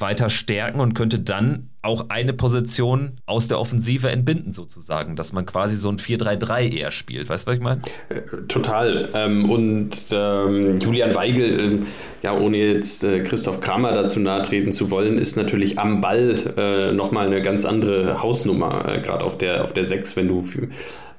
[0.00, 5.46] weiter stärken und könnte dann auch eine Position aus der Offensive entbinden, sozusagen, dass man
[5.46, 7.28] quasi so ein 4-3-3 eher spielt.
[7.28, 7.82] Weißt du, was ich meine?
[8.08, 9.08] Äh, total.
[9.14, 11.78] Ähm, und ähm, Julian Weigel, äh,
[12.22, 16.92] ja, ohne jetzt äh, Christoph Kramer dazu nahe treten zu wollen, ist natürlich am Ball
[16.94, 20.44] nochmal eine ganz andere Hausnummer, gerade auf der, auf der 6, wenn du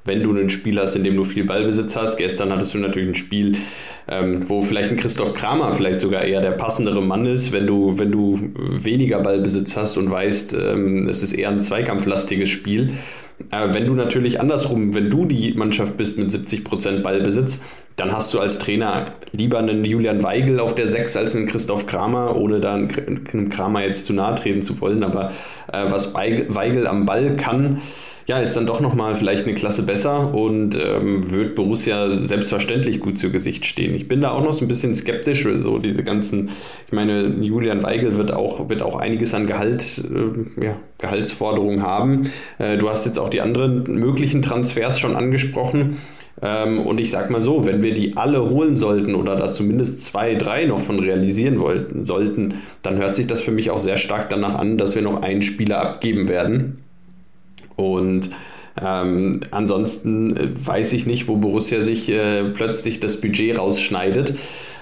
[0.06, 2.18] wenn du ein Spiel hast, in dem du viel Ballbesitz hast.
[2.18, 3.58] Gestern hattest du natürlich ein Spiel,
[4.08, 7.97] ähm, wo vielleicht ein Christoph Kramer vielleicht sogar eher der passendere Mann ist, wenn du,
[7.97, 12.93] wenn du weniger Ballbesitz hast und weißt, ähm, es ist eher ein zweikampflastiges Spiel.
[13.52, 17.64] Äh, wenn du natürlich andersrum, wenn du die Mannschaft bist mit 70% Ballbesitz,
[18.00, 21.86] dann hast du als Trainer lieber einen Julian Weigel auf der 6 als einen Christoph
[21.86, 25.04] Kramer, ohne da einem Kramer jetzt zu nahe treten zu wollen.
[25.04, 25.32] Aber
[25.72, 27.82] äh, was Weigel am Ball kann,
[28.26, 33.18] ja, ist dann doch nochmal vielleicht eine Klasse besser und ähm, wird Borussia selbstverständlich gut
[33.18, 33.95] zu Gesicht stehen.
[33.95, 36.50] Ich bin da auch noch so ein bisschen skeptisch, so diese ganzen,
[36.86, 42.30] ich meine, Julian Weigel wird auch, wird auch einiges an Gehalt, äh, ja, Gehaltsforderungen haben.
[42.60, 45.97] Äh, du hast jetzt auch die anderen möglichen Transfers schon angesprochen.
[46.42, 50.02] Ähm, und ich sag mal so, wenn wir die alle holen sollten oder da zumindest
[50.02, 53.98] zwei, drei noch von realisieren wollten, sollten, dann hört sich das für mich auch sehr
[53.98, 56.80] stark danach an, dass wir noch einen Spieler abgeben werden.
[57.76, 58.30] Und
[58.82, 64.36] ähm, ansonsten äh, weiß ich nicht, wo Borussia sich äh, plötzlich das Budget rausschneidet.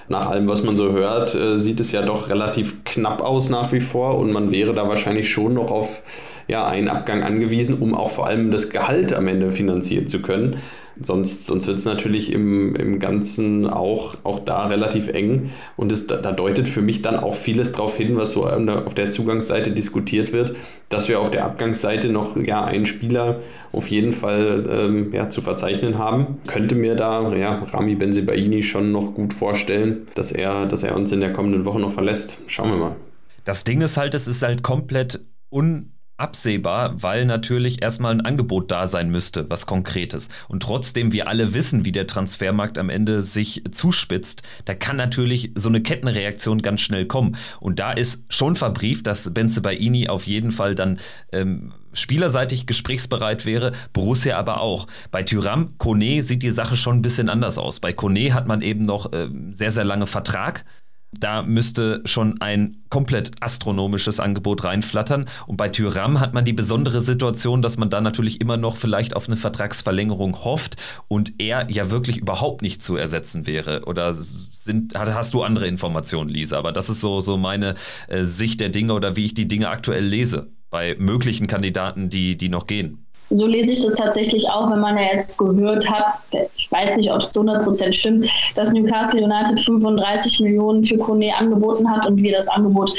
[0.08, 3.72] Nach allem, was man so hört, äh, sieht es ja doch relativ knapp aus nach
[3.72, 6.02] wie vor und man wäre da wahrscheinlich schon noch auf
[6.46, 10.56] ja, einen Abgang angewiesen, um auch vor allem das Gehalt am Ende finanzieren zu können.
[11.00, 15.50] Sonst, sonst wird es natürlich im, im Ganzen auch, auch da relativ eng.
[15.76, 19.10] Und es, da, deutet für mich dann auch vieles darauf hin, was so auf der
[19.10, 20.54] Zugangsseite diskutiert wird,
[20.88, 23.40] dass wir auf der Abgangsseite noch ja, einen Spieler
[23.72, 26.38] auf jeden Fall ähm, ja, zu verzeichnen haben.
[26.46, 31.12] Könnte mir da ja, Rami Benzebaini schon noch gut vorstellen, dass er, dass er uns
[31.12, 32.38] in der kommenden Woche noch verlässt.
[32.46, 32.96] Schauen wir mal.
[33.44, 38.70] Das Ding ist halt, es ist halt komplett un absehbar, weil natürlich erstmal ein Angebot
[38.70, 40.28] da sein müsste, was konkretes.
[40.48, 45.52] Und trotzdem wir alle wissen, wie der Transfermarkt am Ende sich zuspitzt, da kann natürlich
[45.54, 47.36] so eine Kettenreaktion ganz schnell kommen.
[47.60, 50.98] Und da ist schon verbrieft, dass Benze Baini auf jeden Fall dann
[51.32, 54.86] ähm, spielerseitig gesprächsbereit wäre, Borussia aber auch.
[55.10, 57.80] Bei Tyram, Kone sieht die Sache schon ein bisschen anders aus.
[57.80, 60.64] Bei Kone hat man eben noch äh, sehr, sehr lange Vertrag.
[61.12, 65.26] Da müsste schon ein komplett astronomisches Angebot reinflattern.
[65.46, 69.16] Und bei Tyram hat man die besondere Situation, dass man da natürlich immer noch vielleicht
[69.16, 70.76] auf eine Vertragsverlängerung hofft
[71.08, 73.84] und er ja wirklich überhaupt nicht zu ersetzen wäre.
[73.86, 76.58] Oder sind, hast du andere Informationen, Lisa?
[76.58, 77.74] Aber das ist so, so meine
[78.08, 82.36] äh, Sicht der Dinge oder wie ich die Dinge aktuell lese bei möglichen Kandidaten, die,
[82.36, 86.14] die noch gehen so lese ich das tatsächlich auch, wenn man ja jetzt gehört hat,
[86.56, 91.36] ich weiß nicht, ob es zu 100% stimmt, dass Newcastle United 35 Millionen für Kone
[91.36, 92.90] angeboten hat und wir das Angebot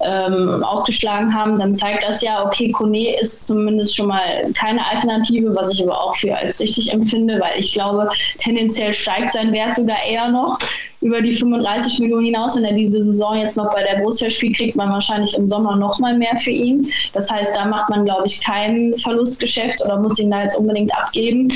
[0.00, 5.54] ähm, ausgeschlagen haben, dann zeigt das ja, okay, Kone ist zumindest schon mal keine Alternative,
[5.54, 8.08] was ich aber auch für als richtig empfinde, weil ich glaube,
[8.38, 10.58] tendenziell steigt sein Wert sogar eher noch
[11.00, 12.56] über die 35 Millionen hinaus.
[12.56, 15.76] Wenn er diese Saison jetzt noch bei der Borussia spielt, kriegt man wahrscheinlich im Sommer
[15.76, 16.90] noch mal mehr für ihn.
[17.12, 20.96] Das heißt, da macht man, glaube ich, kein Verlustgeschäft oder muss ihn da jetzt unbedingt
[20.96, 21.48] abgeben.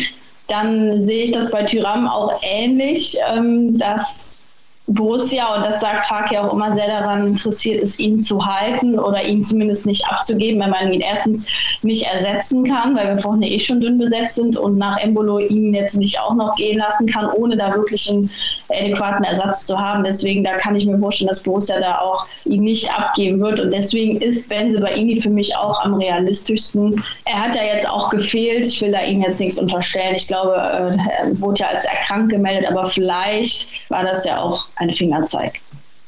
[0.49, 4.42] Dann sehe ich das bei Tyram auch ähnlich, ähm, dass
[4.89, 9.23] Borussia, und das sagt Faki auch immer sehr daran interessiert ist, ihn zu halten oder
[9.23, 11.49] ihn zumindest nicht abzugeben, wenn man ihn erstens
[11.83, 15.73] nicht ersetzen kann, weil wir vorne eh schon dünn besetzt sind und nach Embolo ihn
[15.73, 18.29] jetzt nicht auch noch gehen lassen kann, ohne da wirklich einen
[18.71, 20.03] adäquaten Ersatz zu haben.
[20.03, 23.61] Deswegen, da kann ich mir vorstellen, dass Borussia da auch ihn nicht abgeben wird.
[23.61, 27.03] Und deswegen ist Benze Baini für mich auch am realistischsten.
[27.25, 28.67] Er hat ja jetzt auch gefehlt.
[28.67, 30.17] Ich will da ihm jetzt nichts unterstellen.
[30.17, 34.67] Ich glaube, äh, er wurde ja als erkrankt gemeldet, aber vielleicht war das ja auch
[34.83, 35.61] ein Fingerzeig.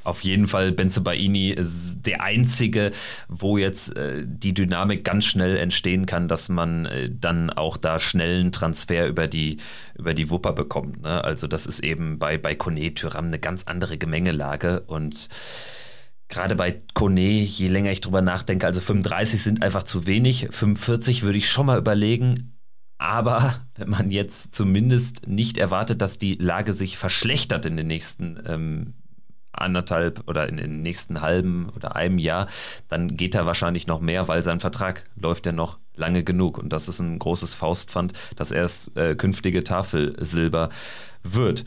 [0.04, 2.90] Auf jeden Fall Benze Baini ist der einzige,
[3.28, 7.98] wo jetzt äh, die Dynamik ganz schnell entstehen kann, dass man äh, dann auch da
[7.98, 9.56] schnellen Transfer über die,
[9.98, 11.00] über die Wupper bekommt.
[11.00, 11.24] Ne?
[11.24, 15.30] Also das ist eben bei, bei Kone Tyram eine ganz andere Gemengelage und
[16.28, 21.22] gerade bei Kone, je länger ich drüber nachdenke, also 35 sind einfach zu wenig, 45
[21.22, 22.53] würde ich schon mal überlegen,
[22.98, 28.42] aber wenn man jetzt zumindest nicht erwartet, dass die Lage sich verschlechtert in den nächsten
[28.46, 28.94] ähm,
[29.52, 32.48] anderthalb oder in den nächsten halben oder einem Jahr,
[32.88, 36.58] dann geht da wahrscheinlich noch mehr, weil sein Vertrag läuft ja noch lange genug.
[36.58, 40.70] Und das ist ein großes Faustpfand, dass er das äh, künftige Tafelsilber
[41.22, 41.64] wird.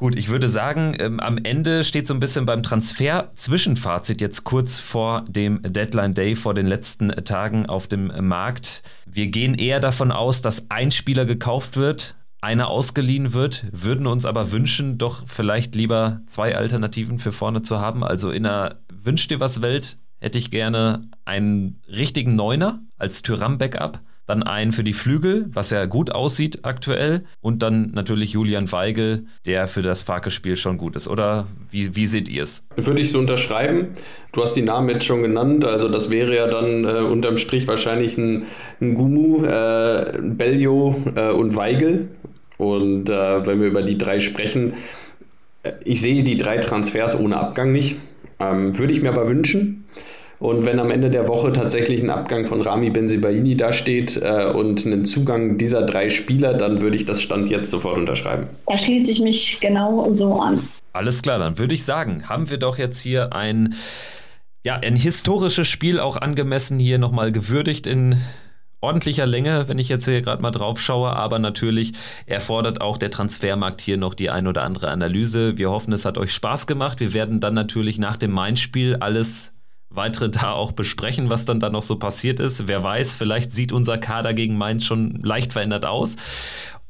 [0.00, 4.80] Gut, ich würde sagen, ähm, am Ende steht so ein bisschen beim Transfer-Zwischenfazit jetzt kurz
[4.80, 8.82] vor dem Deadline Day, vor den letzten Tagen auf dem Markt.
[9.04, 14.24] Wir gehen eher davon aus, dass ein Spieler gekauft wird, einer ausgeliehen wird, würden uns
[14.24, 18.02] aber wünschen, doch vielleicht lieber zwei Alternativen für vorne zu haben.
[18.02, 24.00] Also in einer Wünsch dir was Welt hätte ich gerne einen richtigen Neuner als Tyram-Backup
[24.30, 29.26] dann einen für die Flügel, was ja gut aussieht aktuell und dann natürlich Julian Weigel,
[29.44, 31.08] der für das Farke-Spiel schon gut ist.
[31.08, 32.64] Oder wie, wie seht ihr es?
[32.76, 33.88] Würde ich so unterschreiben.
[34.32, 37.66] Du hast die Namen jetzt schon genannt, also das wäre ja dann äh, unterm Strich
[37.66, 38.44] wahrscheinlich ein,
[38.80, 42.08] ein Gumu, äh, Bellio äh, und Weigel.
[42.56, 44.74] Und äh, wenn wir über die drei sprechen,
[45.64, 47.96] äh, ich sehe die drei Transfers ohne Abgang nicht.
[48.38, 49.86] Ähm, würde ich mir aber wünschen.
[50.40, 54.86] Und wenn am Ende der Woche tatsächlich ein Abgang von Rami Benzibaini dasteht äh, und
[54.86, 58.46] einen Zugang dieser drei Spieler, dann würde ich das Stand jetzt sofort unterschreiben.
[58.66, 60.66] Da schließe ich mich genau so an.
[60.94, 63.74] Alles klar, dann würde ich sagen, haben wir doch jetzt hier ein,
[64.64, 68.16] ja, ein historisches Spiel auch angemessen hier nochmal gewürdigt in
[68.80, 71.92] ordentlicher Länge, wenn ich jetzt hier gerade mal drauf schaue, aber natürlich
[72.24, 75.58] erfordert auch der Transfermarkt hier noch die ein oder andere Analyse.
[75.58, 76.98] Wir hoffen, es hat euch Spaß gemacht.
[76.98, 79.52] Wir werden dann natürlich nach dem Main-Spiel alles
[79.90, 82.68] weitere da auch besprechen, was dann da noch so passiert ist.
[82.68, 86.16] Wer weiß, vielleicht sieht unser Kader gegen Mainz schon leicht verändert aus.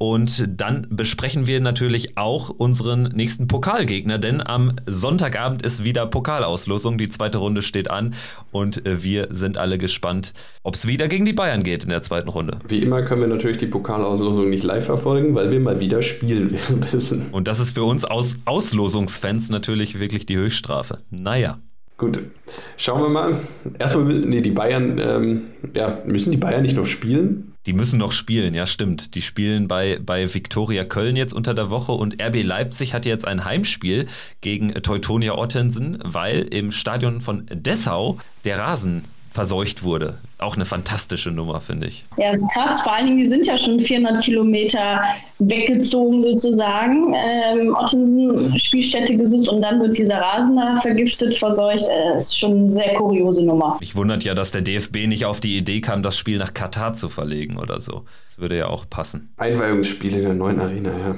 [0.02, 6.96] Und dann besprechen wir natürlich auch unseren nächsten Pokalgegner, denn am Sonntagabend ist wieder Pokalauslosung.
[6.96, 8.14] Die zweite Runde steht an
[8.50, 10.32] und äh, wir sind alle gespannt,
[10.62, 12.60] ob es wieder gegen die Bayern geht in der zweiten Runde.
[12.66, 16.58] Wie immer können wir natürlich die Pokalauslosung nicht live verfolgen, weil wir mal wieder spielen
[16.90, 17.28] müssen.
[17.30, 21.00] Und das ist für uns aus Auslosungsfans natürlich wirklich die Höchststrafe.
[21.10, 21.58] Naja.
[22.00, 22.18] Gut,
[22.78, 23.40] schauen wir mal.
[23.78, 25.42] Erstmal, nee, die Bayern, ähm,
[25.74, 27.52] ja, müssen die Bayern nicht noch spielen?
[27.66, 29.14] Die müssen noch spielen, ja stimmt.
[29.14, 33.26] Die spielen bei, bei Viktoria Köln jetzt unter der Woche und RB Leipzig hat jetzt
[33.26, 34.06] ein Heimspiel
[34.40, 40.16] gegen Teutonia Ottensen, weil im Stadion von Dessau der Rasen verseucht wurde.
[40.40, 42.04] Auch eine fantastische Nummer, finde ich.
[42.16, 42.80] Ja, ist krass.
[42.82, 45.02] Vor allen Dingen, die sind ja schon 400 Kilometer
[45.38, 47.14] weggezogen sozusagen.
[47.14, 51.84] Ähm, Ottensen Spielstätte gesucht und dann wird dieser Rasen da vergiftet, verseucht.
[51.88, 53.78] Äh, ist schon eine sehr kuriose Nummer.
[53.80, 56.94] Ich wundert ja, dass der DFB nicht auf die Idee kam, das Spiel nach Katar
[56.94, 58.04] zu verlegen oder so.
[58.28, 59.30] Das würde ja auch passen.
[59.38, 61.14] Einweihungsspiel in der neuen Arena, ja.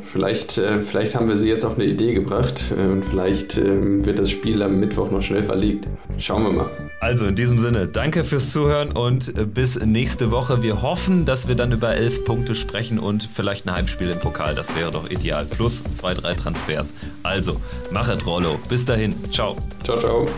[0.00, 4.04] Vielleicht, äh, vielleicht haben wir sie jetzt auf eine Idee gebracht äh, und vielleicht äh,
[4.04, 5.86] wird das Spiel am Mittwoch noch schnell verlegt.
[6.18, 6.70] Schauen wir mal.
[7.00, 8.61] Also in diesem Sinne, danke fürs Zuhören
[8.94, 10.62] und äh, bis nächste Woche.
[10.62, 14.54] Wir hoffen, dass wir dann über elf Punkte sprechen und vielleicht ein Heimspiel im Pokal.
[14.54, 15.44] Das wäre doch ideal.
[15.44, 16.94] Plus zwei, drei Transfers.
[17.22, 17.56] Also,
[17.90, 18.58] machet Rollo.
[18.68, 19.14] Bis dahin.
[19.30, 19.56] Ciao.
[19.84, 20.28] Ciao, ciao.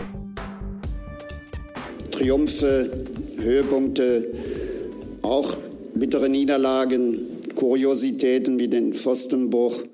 [2.11, 2.89] Triumphe,
[3.41, 4.27] Höhepunkte,
[5.21, 5.57] auch
[5.93, 7.19] bittere Niederlagen,
[7.55, 9.75] Kuriositäten wie den Pfostenbruch.